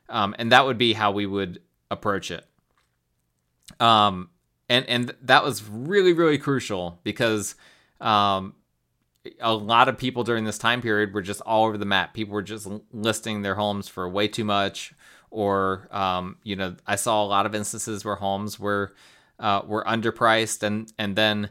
Um, 0.09 0.35
and 0.37 0.51
that 0.51 0.65
would 0.65 0.77
be 0.77 0.93
how 0.93 1.11
we 1.11 1.25
would 1.25 1.61
approach 1.91 2.31
it. 2.31 2.45
Um, 3.79 4.29
and 4.69 4.85
and 4.87 5.15
that 5.21 5.43
was 5.43 5.67
really 5.67 6.13
really 6.13 6.37
crucial 6.37 6.99
because 7.03 7.55
um, 7.99 8.53
a 9.39 9.53
lot 9.53 9.89
of 9.89 9.97
people 9.97 10.23
during 10.23 10.45
this 10.45 10.57
time 10.57 10.81
period 10.81 11.13
were 11.13 11.21
just 11.21 11.41
all 11.41 11.65
over 11.65 11.77
the 11.77 11.85
map. 11.85 12.13
People 12.13 12.33
were 12.33 12.41
just 12.41 12.67
listing 12.91 13.41
their 13.41 13.55
homes 13.55 13.87
for 13.87 14.07
way 14.07 14.27
too 14.27 14.45
much, 14.45 14.93
or 15.31 15.87
um, 15.91 16.37
you 16.43 16.55
know, 16.55 16.75
I 16.85 16.95
saw 16.95 17.23
a 17.23 17.27
lot 17.27 17.45
of 17.45 17.55
instances 17.55 18.05
where 18.05 18.15
homes 18.15 18.59
were 18.59 18.93
uh, 19.39 19.61
were 19.65 19.83
underpriced, 19.83 20.63
and 20.63 20.91
and 20.97 21.15
then 21.15 21.49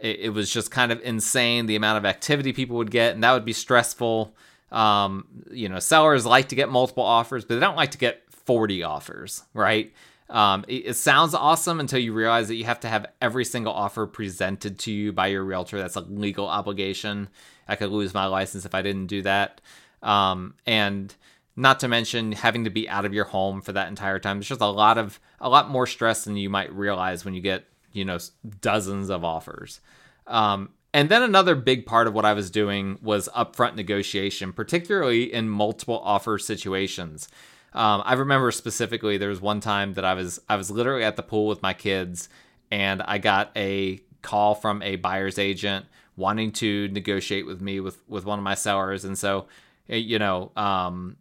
it, 0.00 0.20
it, 0.20 0.28
was 0.30 0.50
just 0.50 0.70
kind 0.70 0.92
of 0.92 1.00
insane 1.02 1.66
the 1.66 1.76
amount 1.76 1.98
of 1.98 2.04
activity 2.04 2.52
people 2.52 2.76
would 2.76 2.90
get, 2.90 3.14
and 3.14 3.24
that 3.24 3.32
would 3.32 3.44
be 3.44 3.52
stressful. 3.52 4.34
Um, 4.70 5.26
you 5.50 5.68
know, 5.68 5.78
sellers 5.78 6.26
like 6.26 6.48
to 6.48 6.54
get 6.54 6.68
multiple 6.68 7.04
offers, 7.04 7.44
but 7.44 7.54
they 7.54 7.60
don't 7.60 7.76
like 7.76 7.92
to 7.92 7.98
get 7.98 8.22
40 8.30 8.82
offers, 8.82 9.44
right? 9.54 9.92
Um, 10.30 10.64
it, 10.68 10.88
it, 10.88 10.94
sounds 10.94 11.32
awesome 11.32 11.80
until 11.80 11.98
you 11.98 12.12
realize 12.12 12.48
that 12.48 12.56
you 12.56 12.64
have 12.64 12.80
to 12.80 12.88
have 12.88 13.06
every 13.22 13.46
single 13.46 13.72
offer 13.72 14.06
presented 14.06 14.78
to 14.80 14.92
you 14.92 15.10
by 15.10 15.28
your 15.28 15.42
realtor. 15.42 15.78
That's 15.78 15.96
a 15.96 16.02
legal 16.02 16.46
obligation. 16.46 17.30
I 17.66 17.76
could 17.76 17.90
lose 17.90 18.12
my 18.12 18.26
license 18.26 18.66
if 18.66 18.74
I 18.74 18.82
didn't 18.82 19.06
do 19.06 19.22
that. 19.22 19.62
Um, 20.02 20.54
and 20.66 21.14
not 21.58 21.80
to 21.80 21.88
mention 21.88 22.30
having 22.30 22.62
to 22.62 22.70
be 22.70 22.88
out 22.88 23.04
of 23.04 23.12
your 23.12 23.24
home 23.24 23.60
for 23.60 23.72
that 23.72 23.88
entire 23.88 24.20
time. 24.20 24.38
It's 24.38 24.46
just 24.46 24.60
a 24.60 24.66
lot 24.66 24.96
of 24.96 25.18
a 25.40 25.48
lot 25.48 25.68
more 25.68 25.88
stress 25.88 26.22
than 26.24 26.36
you 26.36 26.48
might 26.48 26.72
realize 26.72 27.24
when 27.24 27.34
you 27.34 27.40
get 27.40 27.64
you 27.92 28.04
know 28.04 28.18
dozens 28.60 29.10
of 29.10 29.24
offers. 29.24 29.80
Um, 30.28 30.70
and 30.94 31.08
then 31.08 31.22
another 31.22 31.56
big 31.56 31.84
part 31.84 32.06
of 32.06 32.14
what 32.14 32.24
I 32.24 32.32
was 32.32 32.50
doing 32.50 32.98
was 33.02 33.28
upfront 33.34 33.74
negotiation, 33.74 34.52
particularly 34.52 35.32
in 35.32 35.48
multiple 35.48 36.00
offer 36.04 36.38
situations. 36.38 37.28
Um, 37.72 38.02
I 38.04 38.14
remember 38.14 38.52
specifically 38.52 39.18
there 39.18 39.28
was 39.28 39.40
one 39.40 39.58
time 39.58 39.94
that 39.94 40.04
I 40.04 40.14
was 40.14 40.40
I 40.48 40.54
was 40.54 40.70
literally 40.70 41.02
at 41.02 41.16
the 41.16 41.24
pool 41.24 41.48
with 41.48 41.60
my 41.60 41.74
kids, 41.74 42.28
and 42.70 43.02
I 43.02 43.18
got 43.18 43.50
a 43.56 44.00
call 44.22 44.54
from 44.54 44.80
a 44.82 44.94
buyer's 44.94 45.40
agent 45.40 45.86
wanting 46.16 46.52
to 46.52 46.86
negotiate 46.88 47.46
with 47.46 47.60
me 47.60 47.80
with 47.80 47.98
with 48.06 48.24
one 48.24 48.38
of 48.38 48.44
my 48.44 48.54
sellers, 48.54 49.04
and 49.04 49.18
so 49.18 49.48
eh, 49.88 49.96
you 49.96 50.20
know. 50.20 50.52
Um, 50.54 51.16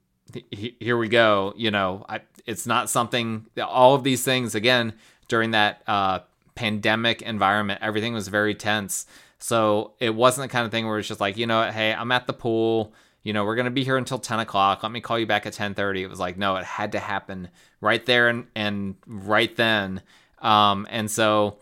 here 0.52 0.98
we 0.98 1.08
go. 1.08 1.54
You 1.56 1.72
know, 1.72 2.06
I, 2.08 2.22
it's 2.46 2.66
not 2.66 2.90
something. 2.90 3.46
All 3.62 3.96
of 3.96 4.04
these 4.04 4.24
things 4.24 4.56
again 4.56 4.94
during 5.28 5.52
that 5.52 5.82
uh, 5.88 6.20
pandemic 6.56 7.22
environment, 7.22 7.80
everything 7.82 8.14
was 8.14 8.28
very 8.28 8.56
tense. 8.56 9.06
So 9.40 9.94
it 10.00 10.16
wasn't 10.16 10.50
the 10.50 10.52
kind 10.52 10.66
of 10.66 10.72
thing 10.72 10.88
where 10.88 10.98
it's 10.98 11.08
just 11.08 11.20
like, 11.20 11.38
you 11.38 11.46
know, 11.46 11.70
hey, 11.70 11.94
I'm 11.94 12.12
at 12.12 12.28
the 12.28 12.34
pool 12.34 12.94
you 13.28 13.34
know, 13.34 13.44
we're 13.44 13.58
gonna 13.58 13.70
be 13.70 13.84
here 13.84 13.98
until 13.98 14.20
10 14.20 14.40
o'clock. 14.40 14.84
Let 14.84 14.92
me 14.94 15.02
call 15.02 15.20
you 15.20 15.26
back 15.26 15.46
at 15.46 15.52
10:30. 15.52 16.02
It 16.02 16.08
was 16.08 16.18
like, 16.18 16.38
no, 16.38 16.56
it 16.56 16.64
had 16.64 16.94
to 16.94 17.00
happen 17.00 17.50
right 17.82 18.06
there 18.06 18.30
and, 18.30 18.48
and 18.56 18.96
right 19.06 19.54
then. 19.54 20.02
Um, 20.40 20.88
and 20.90 21.12
so 21.12 21.58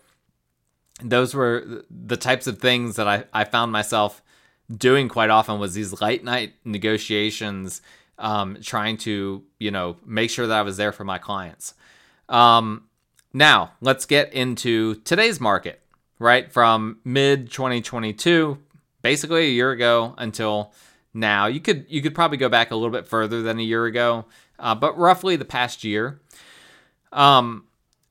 those 1.02 1.34
were 1.34 1.82
the 1.90 2.16
types 2.16 2.46
of 2.46 2.60
things 2.60 2.94
that 2.94 3.08
I, 3.08 3.24
I 3.32 3.42
found 3.42 3.72
myself 3.72 4.22
doing 4.72 5.08
quite 5.08 5.28
often 5.28 5.58
was 5.58 5.74
these 5.74 6.00
late 6.00 6.22
night 6.22 6.54
negotiations, 6.64 7.82
um, 8.18 8.58
trying 8.62 8.96
to, 8.98 9.44
you 9.58 9.70
know, 9.70 9.96
make 10.04 10.30
sure 10.30 10.46
that 10.46 10.58
I 10.58 10.62
was 10.62 10.76
there 10.76 10.92
for 10.92 11.04
my 11.04 11.18
clients. 11.18 11.74
Um, 12.28 12.84
now 13.32 13.72
let's 13.80 14.06
get 14.06 14.32
into 14.32 14.96
today's 14.96 15.40
market, 15.40 15.80
right? 16.18 16.50
From 16.50 16.98
mid 17.04 17.50
2022, 17.50 18.58
basically 19.02 19.46
a 19.46 19.50
year 19.50 19.70
ago 19.70 20.14
until 20.18 20.72
now. 21.12 21.46
You 21.46 21.60
could 21.60 21.86
you 21.88 22.02
could 22.02 22.14
probably 22.14 22.38
go 22.38 22.48
back 22.48 22.70
a 22.70 22.76
little 22.76 22.90
bit 22.90 23.06
further 23.06 23.42
than 23.42 23.58
a 23.58 23.62
year 23.62 23.86
ago, 23.86 24.24
uh, 24.58 24.74
but 24.74 24.96
roughly 24.98 25.36
the 25.36 25.44
past 25.44 25.84
year. 25.84 26.20
Um, 27.12 27.65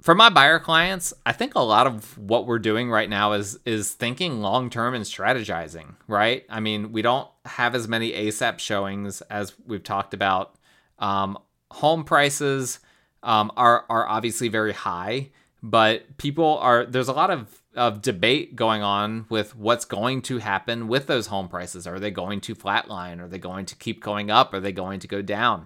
for 0.06 0.14
my 0.14 0.30
buyer 0.30 0.60
clients, 0.60 1.16
I 1.26 1.32
think 1.32 1.56
a 1.56 1.62
lot 1.62 1.88
of 1.88 2.16
what 2.16 2.46
we're 2.46 2.60
doing 2.60 2.92
right 2.92 3.10
now 3.10 3.34
is 3.34 3.58
is 3.66 3.92
thinking 3.92 4.40
long 4.40 4.70
term 4.70 4.94
and 4.94 5.04
strategizing. 5.04 5.96
Right? 6.08 6.46
I 6.48 6.60
mean, 6.60 6.92
we 6.92 7.02
don't 7.02 7.28
have 7.46 7.74
as 7.74 7.88
many 7.88 8.12
ASAP 8.12 8.60
showings 8.60 9.22
as 9.22 9.54
we've 9.66 9.84
talked 9.84 10.14
about. 10.14 10.60
Um, 11.00 11.40
home 11.72 12.04
prices 12.04 12.80
um, 13.24 13.52
are 13.58 13.84
are 13.90 14.08
obviously 14.08 14.48
very 14.48 14.74
high, 14.74 15.32
but 15.64 16.18
people 16.18 16.60
are 16.60 16.86
there's 16.86 17.08
a 17.08 17.14
lot 17.14 17.32
of 17.32 17.64
of 17.76 18.04
debate 18.04 18.56
going 18.56 18.84
on 18.84 19.26
with 19.30 19.56
what's 19.56 19.86
going 19.86 20.22
to 20.22 20.38
happen 20.38 20.88
with 20.88 21.08
those 21.08 21.28
home 21.28 21.50
prices. 21.50 21.88
Are 21.88 22.00
they 22.00 22.12
going 22.12 22.42
to 22.42 22.54
flatline? 22.54 23.20
Are 23.20 23.28
they 23.28 23.40
going 23.40 23.66
to 23.66 23.76
keep 23.76 24.04
going 24.04 24.30
up? 24.30 24.54
Are 24.54 24.60
they 24.60 24.72
going 24.72 25.00
to 25.00 25.08
go 25.08 25.24
down? 25.24 25.66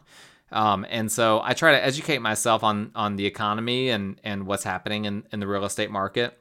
Um, 0.52 0.86
and 0.90 1.12
so 1.12 1.42
I 1.44 1.54
try 1.54 1.72
to 1.72 1.84
educate 1.84 2.20
myself 2.20 2.64
on 2.64 2.92
on 2.96 3.16
the 3.16 3.26
economy 3.26 3.90
and 3.90 4.20
and 4.24 4.48
what's 4.48 4.64
happening 4.64 5.06
in, 5.06 5.24
in 5.32 5.40
the 5.40 5.48
real 5.48 5.66
estate 5.66 5.92
market. 5.92 6.40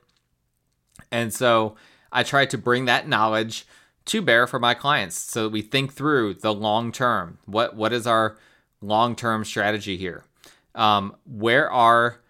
And 1.11 1.33
so 1.33 1.77
I 2.11 2.23
try 2.23 2.47
to 2.47 2.59
bring 2.59 2.87
that 2.87 3.09
knowledge 3.09 3.67
to 4.07 4.23
bear 4.23 4.47
for 4.47 4.59
my 4.59 4.75
clients 4.75 5.19
so 5.19 5.45
that 5.45 5.51
we 5.51 5.63
think 5.63 5.93
through 5.93 6.35
the 6.35 6.53
long 6.53 6.93
term. 6.93 7.39
What 7.45 7.77
what 7.77 7.93
is 7.93 8.07
our 8.07 8.39
long 8.81 9.15
term 9.15 9.45
strategy 9.45 9.97
here? 9.97 10.25
Um, 10.75 11.17
where 11.25 11.71
are 11.71 12.21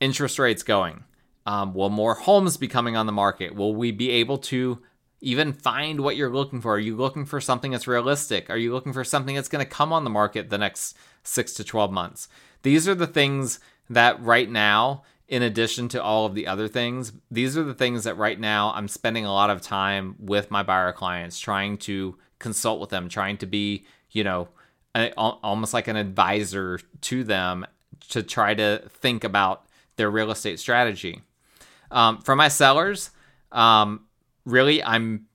interest 0.00 0.38
rates 0.38 0.62
going? 0.62 1.04
Um, 1.44 1.74
will 1.74 1.90
more 1.90 2.14
homes 2.14 2.56
be 2.56 2.66
coming 2.66 2.96
on 2.96 3.06
the 3.06 3.12
market? 3.12 3.54
Will 3.54 3.74
we 3.74 3.92
be 3.92 4.10
able 4.10 4.38
to 4.38 4.82
even 5.26 5.52
find 5.52 6.00
what 6.00 6.16
you're 6.16 6.30
looking 6.30 6.60
for? 6.60 6.74
Are 6.74 6.78
you 6.78 6.94
looking 6.94 7.24
for 7.24 7.40
something 7.40 7.72
that's 7.72 7.88
realistic? 7.88 8.48
Are 8.48 8.56
you 8.56 8.72
looking 8.72 8.92
for 8.92 9.02
something 9.02 9.34
that's 9.34 9.48
going 9.48 9.64
to 9.64 9.68
come 9.68 9.92
on 9.92 10.04
the 10.04 10.10
market 10.10 10.50
the 10.50 10.56
next 10.56 10.96
six 11.24 11.52
to 11.54 11.64
12 11.64 11.90
months? 11.90 12.28
These 12.62 12.86
are 12.86 12.94
the 12.94 13.08
things 13.08 13.58
that 13.90 14.22
right 14.22 14.48
now, 14.48 15.02
in 15.26 15.42
addition 15.42 15.88
to 15.88 16.02
all 16.02 16.26
of 16.26 16.36
the 16.36 16.46
other 16.46 16.68
things, 16.68 17.12
these 17.28 17.58
are 17.58 17.64
the 17.64 17.74
things 17.74 18.04
that 18.04 18.16
right 18.16 18.38
now 18.38 18.72
I'm 18.76 18.86
spending 18.86 19.24
a 19.24 19.32
lot 19.32 19.50
of 19.50 19.60
time 19.60 20.14
with 20.20 20.52
my 20.52 20.62
buyer 20.62 20.92
clients, 20.92 21.40
trying 21.40 21.78
to 21.78 22.16
consult 22.38 22.80
with 22.80 22.90
them, 22.90 23.08
trying 23.08 23.36
to 23.38 23.46
be, 23.46 23.84
you 24.12 24.22
know, 24.22 24.46
a, 24.94 25.10
almost 25.16 25.74
like 25.74 25.88
an 25.88 25.96
advisor 25.96 26.78
to 27.00 27.24
them 27.24 27.66
to 28.10 28.22
try 28.22 28.54
to 28.54 28.80
think 29.00 29.24
about 29.24 29.66
their 29.96 30.08
real 30.08 30.30
estate 30.30 30.60
strategy. 30.60 31.22
Um, 31.90 32.20
for 32.22 32.36
my 32.36 32.46
sellers, 32.46 33.10
um, 33.50 34.05
really, 34.46 34.82
I'm 34.82 35.26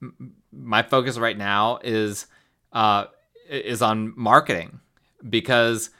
my 0.52 0.82
focus 0.82 1.19
right 1.19 1.38
now 1.38 1.80
is 1.84 2.26
uh, 2.74 3.06
is 3.47 3.84
on 3.84 4.13
marketing 4.17 4.80
because 5.30 5.91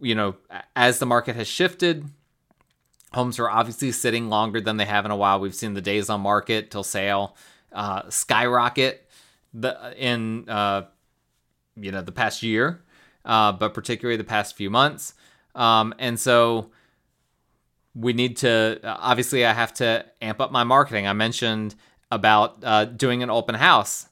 you 0.00 0.14
know 0.14 0.34
as 0.74 0.98
the 0.98 1.06
market 1.06 1.36
has 1.36 1.46
shifted, 1.46 2.10
homes 3.12 3.38
are 3.38 3.48
obviously 3.48 3.92
sitting 3.92 4.28
longer 4.28 4.60
than 4.60 4.78
they 4.78 4.84
have 4.86 5.04
in 5.04 5.12
a 5.12 5.16
while. 5.16 5.38
We've 5.38 5.54
seen 5.54 5.74
the 5.74 5.82
days 5.82 6.10
on 6.10 6.20
market 6.22 6.70
till 6.72 6.82
sale 6.82 7.36
uh, 7.72 8.02
skyrocket 8.08 9.08
the 9.54 9.94
in 9.96 10.48
uh, 10.48 10.82
you 11.76 11.92
know 11.92 12.02
the 12.02 12.12
past 12.12 12.42
year, 12.42 12.82
uh, 13.24 13.52
but 13.52 13.74
particularly 13.74 14.16
the 14.16 14.24
past 14.24 14.56
few 14.56 14.70
months. 14.70 15.14
Um, 15.54 15.94
and 15.98 16.18
so 16.18 16.70
we 17.94 18.12
need 18.12 18.36
to 18.38 18.80
obviously 18.84 19.46
I 19.46 19.52
have 19.52 19.72
to 19.74 20.04
amp 20.20 20.40
up 20.40 20.52
my 20.52 20.64
marketing. 20.64 21.06
I 21.06 21.12
mentioned 21.12 21.74
about 22.10 22.58
uh, 22.62 22.84
doing 22.84 23.22
an 23.22 23.30
open 23.30 23.54
house. 23.56 24.08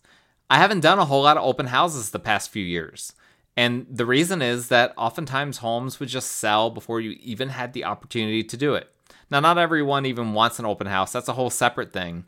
I 0.51 0.59
haven't 0.59 0.81
done 0.81 0.99
a 0.99 1.05
whole 1.05 1.23
lot 1.23 1.37
of 1.37 1.45
open 1.45 1.67
houses 1.67 2.11
the 2.11 2.19
past 2.19 2.51
few 2.51 2.65
years. 2.65 3.13
And 3.57 3.87
the 3.89 4.07
reason 4.07 4.43
is 4.43 4.69
that 4.69 4.93
oftentimes 4.97 5.59
homes 5.59 6.01
would 6.01 6.09
just 6.09 6.33
sell 6.33 6.71
before 6.71 7.01
you 7.01 7.17
even 7.21 7.51
had 7.51 7.73
the 7.73 7.85
opportunity 7.85 8.43
to 8.43 8.57
do 8.57 8.75
it. 8.75 8.91
Now, 9.31 9.41
not 9.41 9.59
everyone 9.59 10.07
even 10.07 10.33
wants 10.33 10.59
an 10.59 10.67
open 10.67 10.87
house. 10.87 11.13
That's 11.13 11.29
a 11.29 11.35
whole 11.35 11.51
separate 11.51 11.93
thing. 11.93 12.25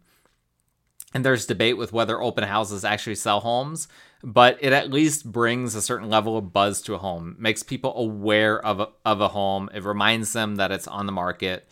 And 1.15 1.25
there's 1.25 1.47
debate 1.47 1.77
with 1.77 1.93
whether 1.93 2.21
open 2.21 2.45
houses 2.45 2.85
actually 2.85 3.15
sell 3.15 3.41
homes, 3.41 3.89
but 4.23 4.59
it 4.61 4.73
at 4.73 4.91
least 4.91 5.31
brings 5.31 5.75
a 5.75 5.83
certain 5.83 6.11
level 6.11 6.37
of 6.37 6.53
buzz 6.53 6.83
to 6.83 6.95
a 6.95 6.99
home, 6.99 7.37
makes 7.39 7.63
people 7.63 7.97
aware 7.97 8.65
of 8.65 8.81
a, 8.81 8.89
of 9.05 9.21
a 9.21 9.29
home. 9.29 9.71
It 9.73 9.85
reminds 9.85 10.33
them 10.33 10.57
that 10.57 10.73
it's 10.73 10.89
on 10.89 11.07
the 11.07 11.13
market. 11.13 11.69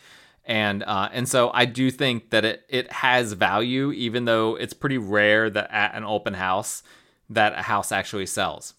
And 0.47 0.83
uh, 0.83 1.09
and 1.13 1.29
so 1.29 1.51
I 1.55 1.65
do 1.65 1.91
think 1.91 2.31
that 2.31 2.45
it, 2.45 2.65
it 2.69 2.93
has 2.93 3.33
value, 3.33 3.93
even 3.93 4.27
though 4.27 4.57
it's 4.57 4.75
pretty 4.75 4.99
rare 4.99 5.49
that 5.49 5.71
at 5.71 5.95
an 5.95 6.05
open 6.05 6.35
house 6.35 6.83
that 7.31 7.55
a 7.55 7.63
house 7.63 7.91
actually 7.93 8.27
sells. 8.27 8.75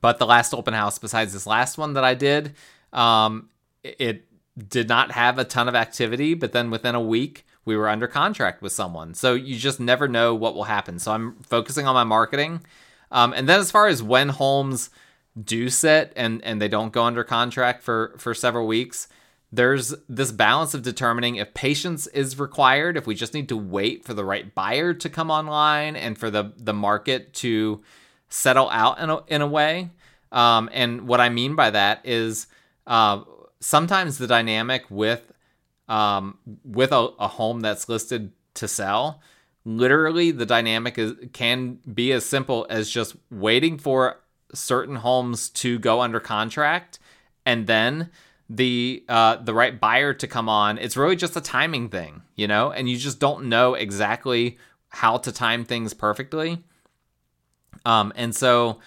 But 0.00 0.18
the 0.18 0.26
last 0.26 0.52
open 0.52 0.74
house, 0.74 0.98
besides 0.98 1.32
this 1.32 1.46
last 1.46 1.78
one 1.78 1.92
that 1.94 2.04
I 2.04 2.14
did, 2.14 2.54
um, 2.92 3.48
it 3.84 4.26
did 4.68 4.88
not 4.88 5.12
have 5.12 5.38
a 5.38 5.44
ton 5.44 5.68
of 5.68 5.76
activity. 5.76 6.34
But 6.34 6.52
then 6.52 6.70
within 6.70 6.96
a 6.96 7.00
week, 7.00 7.46
we 7.64 7.76
were 7.76 7.88
under 7.88 8.08
contract 8.08 8.60
with 8.60 8.72
someone. 8.72 9.14
So 9.14 9.34
you 9.34 9.56
just 9.56 9.78
never 9.78 10.08
know 10.08 10.34
what 10.34 10.54
will 10.54 10.64
happen. 10.64 10.98
So 10.98 11.12
I'm 11.12 11.36
focusing 11.42 11.86
on 11.86 11.94
my 11.94 12.04
marketing. 12.04 12.64
Um, 13.10 13.32
and 13.32 13.48
then 13.48 13.60
as 13.60 13.70
far 13.70 13.86
as 13.86 14.02
when 14.02 14.30
homes 14.30 14.90
do 15.40 15.68
sit 15.68 16.12
and 16.14 16.42
and 16.44 16.60
they 16.60 16.68
don't 16.68 16.92
go 16.92 17.04
under 17.04 17.24
contract 17.24 17.82
for 17.82 18.14
for 18.18 18.34
several 18.34 18.66
weeks, 18.66 19.08
there's 19.56 19.94
this 20.08 20.32
balance 20.32 20.74
of 20.74 20.82
determining 20.82 21.36
if 21.36 21.54
patience 21.54 22.06
is 22.08 22.38
required, 22.38 22.96
if 22.96 23.06
we 23.06 23.14
just 23.14 23.34
need 23.34 23.48
to 23.48 23.56
wait 23.56 24.04
for 24.04 24.14
the 24.14 24.24
right 24.24 24.54
buyer 24.54 24.92
to 24.94 25.08
come 25.08 25.30
online 25.30 25.96
and 25.96 26.18
for 26.18 26.30
the 26.30 26.52
the 26.56 26.72
market 26.72 27.32
to 27.34 27.82
settle 28.28 28.68
out 28.70 28.98
in 28.98 29.10
a, 29.10 29.22
in 29.26 29.42
a 29.42 29.46
way. 29.46 29.90
Um, 30.32 30.68
and 30.72 31.06
what 31.06 31.20
I 31.20 31.28
mean 31.28 31.54
by 31.54 31.70
that 31.70 32.00
is 32.04 32.48
uh, 32.86 33.22
sometimes 33.60 34.18
the 34.18 34.26
dynamic 34.26 34.84
with 34.90 35.32
um, 35.88 36.38
with 36.64 36.92
a, 36.92 37.10
a 37.18 37.28
home 37.28 37.60
that's 37.60 37.88
listed 37.88 38.32
to 38.54 38.66
sell, 38.66 39.20
literally 39.64 40.32
the 40.32 40.46
dynamic 40.46 40.98
is 40.98 41.12
can 41.32 41.78
be 41.92 42.12
as 42.12 42.24
simple 42.24 42.66
as 42.68 42.90
just 42.90 43.14
waiting 43.30 43.78
for 43.78 44.20
certain 44.52 44.96
homes 44.96 45.48
to 45.50 45.78
go 45.78 46.00
under 46.00 46.20
contract 46.20 46.98
and 47.46 47.66
then 47.66 48.10
the 48.48 49.04
uh, 49.08 49.36
the 49.36 49.54
right 49.54 49.78
buyer 49.80 50.12
to 50.14 50.26
come 50.26 50.48
on. 50.48 50.78
It's 50.78 50.96
really 50.96 51.16
just 51.16 51.36
a 51.36 51.40
timing 51.40 51.88
thing, 51.88 52.22
you 52.36 52.46
know, 52.46 52.70
and 52.70 52.88
you 52.88 52.96
just 52.96 53.18
don't 53.18 53.46
know 53.46 53.74
exactly 53.74 54.58
how 54.88 55.16
to 55.18 55.32
time 55.32 55.64
things 55.64 55.94
perfectly. 55.94 56.62
Um, 57.84 58.12
and 58.16 58.34
so 58.34 58.80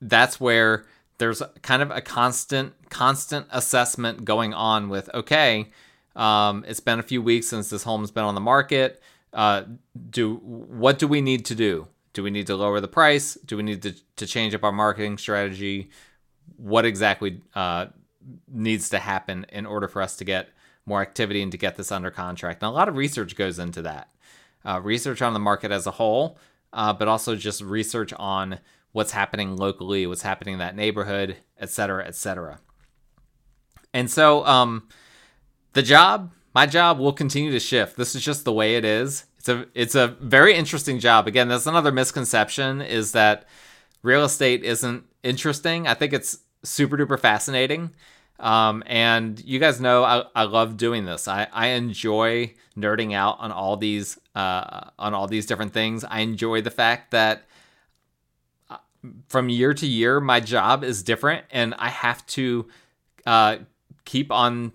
that's 0.00 0.40
where 0.40 0.84
there's 1.18 1.42
kind 1.62 1.82
of 1.82 1.90
a 1.90 2.00
constant 2.00 2.74
constant 2.90 3.46
assessment 3.50 4.24
going 4.24 4.54
on 4.54 4.88
with 4.88 5.10
okay, 5.14 5.70
um, 6.16 6.64
it's 6.66 6.80
been 6.80 6.98
a 6.98 7.02
few 7.02 7.22
weeks 7.22 7.48
since 7.48 7.70
this 7.70 7.82
home's 7.82 8.10
been 8.10 8.24
on 8.24 8.34
the 8.34 8.40
market. 8.40 9.02
Uh, 9.32 9.64
do 10.10 10.36
what 10.36 10.98
do 10.98 11.06
we 11.06 11.20
need 11.20 11.44
to 11.46 11.54
do? 11.54 11.86
Do 12.14 12.22
we 12.22 12.30
need 12.30 12.46
to 12.46 12.56
lower 12.56 12.80
the 12.80 12.88
price? 12.88 13.34
Do 13.34 13.56
we 13.56 13.62
need 13.62 13.82
to, 13.82 13.94
to 14.16 14.26
change 14.26 14.54
up 14.54 14.64
our 14.64 14.72
marketing 14.72 15.18
strategy? 15.18 15.90
What 16.56 16.84
exactly 16.86 17.42
uh, 17.54 17.86
needs 18.46 18.88
to 18.90 18.98
happen 18.98 19.46
in 19.50 19.66
order 19.66 19.88
for 19.88 20.02
us 20.02 20.16
to 20.16 20.24
get 20.24 20.48
more 20.86 21.02
activity 21.02 21.42
and 21.42 21.52
to 21.52 21.58
get 21.58 21.76
this 21.76 21.92
under 21.92 22.10
contract. 22.10 22.62
And 22.62 22.68
a 22.68 22.72
lot 22.72 22.88
of 22.88 22.96
research 22.96 23.36
goes 23.36 23.58
into 23.58 23.82
that. 23.82 24.08
Uh, 24.64 24.80
research 24.82 25.22
on 25.22 25.34
the 25.34 25.38
market 25.38 25.70
as 25.70 25.86
a 25.86 25.92
whole, 25.92 26.38
uh, 26.72 26.92
but 26.92 27.08
also 27.08 27.36
just 27.36 27.60
research 27.60 28.12
on 28.14 28.58
what's 28.92 29.12
happening 29.12 29.56
locally, 29.56 30.06
what's 30.06 30.22
happening 30.22 30.54
in 30.54 30.58
that 30.58 30.76
neighborhood, 30.76 31.36
et 31.58 31.70
cetera, 31.70 32.06
et 32.06 32.14
cetera. 32.14 32.58
And 33.94 34.10
so 34.10 34.44
um, 34.46 34.88
the 35.74 35.82
job, 35.82 36.32
my 36.54 36.66
job 36.66 36.98
will 36.98 37.12
continue 37.12 37.52
to 37.52 37.60
shift. 37.60 37.96
This 37.96 38.14
is 38.14 38.22
just 38.22 38.44
the 38.44 38.52
way 38.52 38.76
it 38.76 38.84
is. 38.84 39.24
It's 39.38 39.48
a 39.48 39.66
it's 39.74 39.94
a 39.94 40.16
very 40.20 40.54
interesting 40.54 40.98
job. 40.98 41.28
Again, 41.28 41.48
that's 41.48 41.66
another 41.66 41.92
misconception 41.92 42.82
is 42.82 43.12
that 43.12 43.44
real 44.02 44.24
estate 44.24 44.64
isn't 44.64 45.04
interesting. 45.22 45.86
I 45.86 45.94
think 45.94 46.12
it's 46.12 46.38
super 46.64 46.96
duper 46.96 47.18
fascinating. 47.20 47.90
Um, 48.38 48.84
and 48.86 49.42
you 49.44 49.58
guys 49.58 49.80
know 49.80 50.04
I, 50.04 50.24
I 50.34 50.44
love 50.44 50.76
doing 50.76 51.04
this. 51.04 51.26
I, 51.26 51.48
I 51.52 51.68
enjoy 51.68 52.54
nerding 52.76 53.12
out 53.14 53.40
on 53.40 53.50
all 53.50 53.76
these 53.76 54.18
uh, 54.34 54.90
on 54.98 55.14
all 55.14 55.26
these 55.26 55.46
different 55.46 55.72
things. 55.72 56.04
I 56.04 56.20
enjoy 56.20 56.62
the 56.62 56.70
fact 56.70 57.10
that 57.10 57.46
uh, 58.70 58.76
from 59.28 59.48
year 59.48 59.74
to 59.74 59.86
year, 59.86 60.20
my 60.20 60.40
job 60.40 60.84
is 60.84 61.02
different, 61.02 61.44
and 61.50 61.74
I 61.78 61.88
have 61.88 62.24
to 62.28 62.68
uh, 63.26 63.56
keep 64.04 64.30
on 64.30 64.72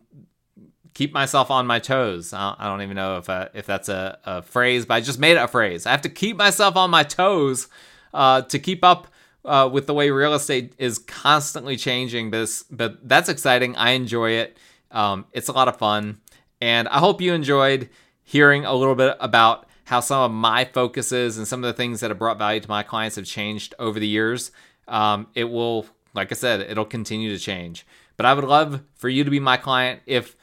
keep 0.94 1.14
myself 1.14 1.50
on 1.50 1.66
my 1.66 1.80
toes. 1.80 2.34
I 2.34 2.56
don't 2.60 2.82
even 2.82 2.96
know 2.96 3.18
if 3.18 3.30
uh, 3.30 3.50
if 3.54 3.66
that's 3.66 3.90
a, 3.90 4.20
a, 4.26 4.42
phrase, 4.42 4.86
but 4.86 4.96
I 4.96 5.02
just 5.02 5.20
made 5.20 5.38
it 5.38 5.44
a 5.44 5.48
phrase. 5.48 5.86
I 5.86 5.92
have 5.92 6.02
to 6.02 6.10
keep 6.10 6.38
myself 6.38 6.76
on 6.76 6.90
my 6.90 7.04
toes 7.04 7.68
uh, 8.14 8.42
to 8.44 8.60
keep 8.60 8.84
up 8.84 9.08
uh, 9.46 9.70
with 9.72 9.88
the 9.88 9.94
way 9.94 10.10
real 10.10 10.34
estate 10.34 10.74
is 10.78 11.00
constantly 11.00 11.76
changing. 11.78 12.32
This, 12.32 12.64
but 12.64 13.08
that's 13.08 13.30
exciting. 13.30 13.76
I 13.76 13.92
enjoy 13.92 14.32
it. 14.32 14.58
Um, 14.92 15.26
it's 15.32 15.48
a 15.48 15.54
lot 15.54 15.68
of 15.68 15.78
fun, 15.78 16.20
and 16.62 16.88
I 16.88 17.00
hope 17.00 17.22
you 17.22 17.34
enjoyed 17.34 17.90
hearing 18.24 18.66
a 18.66 18.74
little 18.74 18.96
bit 18.96 19.18
about 19.20 19.68
how 19.86 20.00
some 20.00 20.22
of 20.22 20.32
my 20.32 20.66
focuses 20.66 21.38
and 21.38 21.48
some 21.48 21.64
of 21.64 21.68
the 21.68 21.74
things 21.74 22.00
that 22.00 22.10
have 22.10 22.20
brought 22.20 22.38
value 22.38 22.60
to 22.60 22.70
my 22.70 22.84
clients 22.84 23.16
have 23.18 23.26
changed 23.26 23.76
over 23.80 24.00
the 24.00 24.08
years. 24.08 24.52
Um, 24.88 25.28
it 25.36 25.46
will, 25.46 25.86
like 26.14 26.32
I 26.32 26.36
said, 26.36 26.62
it'll 26.62 26.86
continue 26.86 27.30
to 27.32 27.40
change. 27.40 27.86
But 28.16 28.26
I 28.26 28.34
would 28.34 28.46
love 28.46 28.82
for 28.96 29.10
you 29.10 29.24
to 29.24 29.32
be 29.32 29.40
my 29.40 29.58
client 29.58 30.02
if 30.06 30.36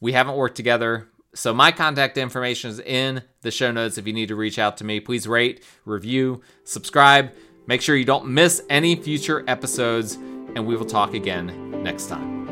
we 0.00 0.12
haven't 0.12 0.36
worked 0.36 0.56
together. 0.56 1.08
So 1.34 1.52
my 1.52 1.72
contact 1.72 2.16
information 2.16 2.70
is 2.70 2.78
in 2.78 3.22
the 3.42 3.50
show 3.50 3.72
notes 3.72 3.98
if 3.98 4.06
you 4.06 4.12
need 4.12 4.28
to 4.28 4.36
reach 4.36 4.58
out 4.58 4.76
to 4.76 4.84
me. 4.84 5.00
Please 5.00 5.26
rate, 5.26 5.64
review, 5.84 6.42
subscribe. 6.64 7.32
Make 7.66 7.80
sure 7.80 7.96
you 7.96 8.04
don't 8.04 8.26
miss 8.26 8.62
any 8.68 8.94
future 8.94 9.44
episodes, 9.46 10.14
and 10.14 10.66
we 10.66 10.76
will 10.76 10.84
talk 10.84 11.14
again 11.14 11.82
next 11.82 12.08
time. 12.08 12.43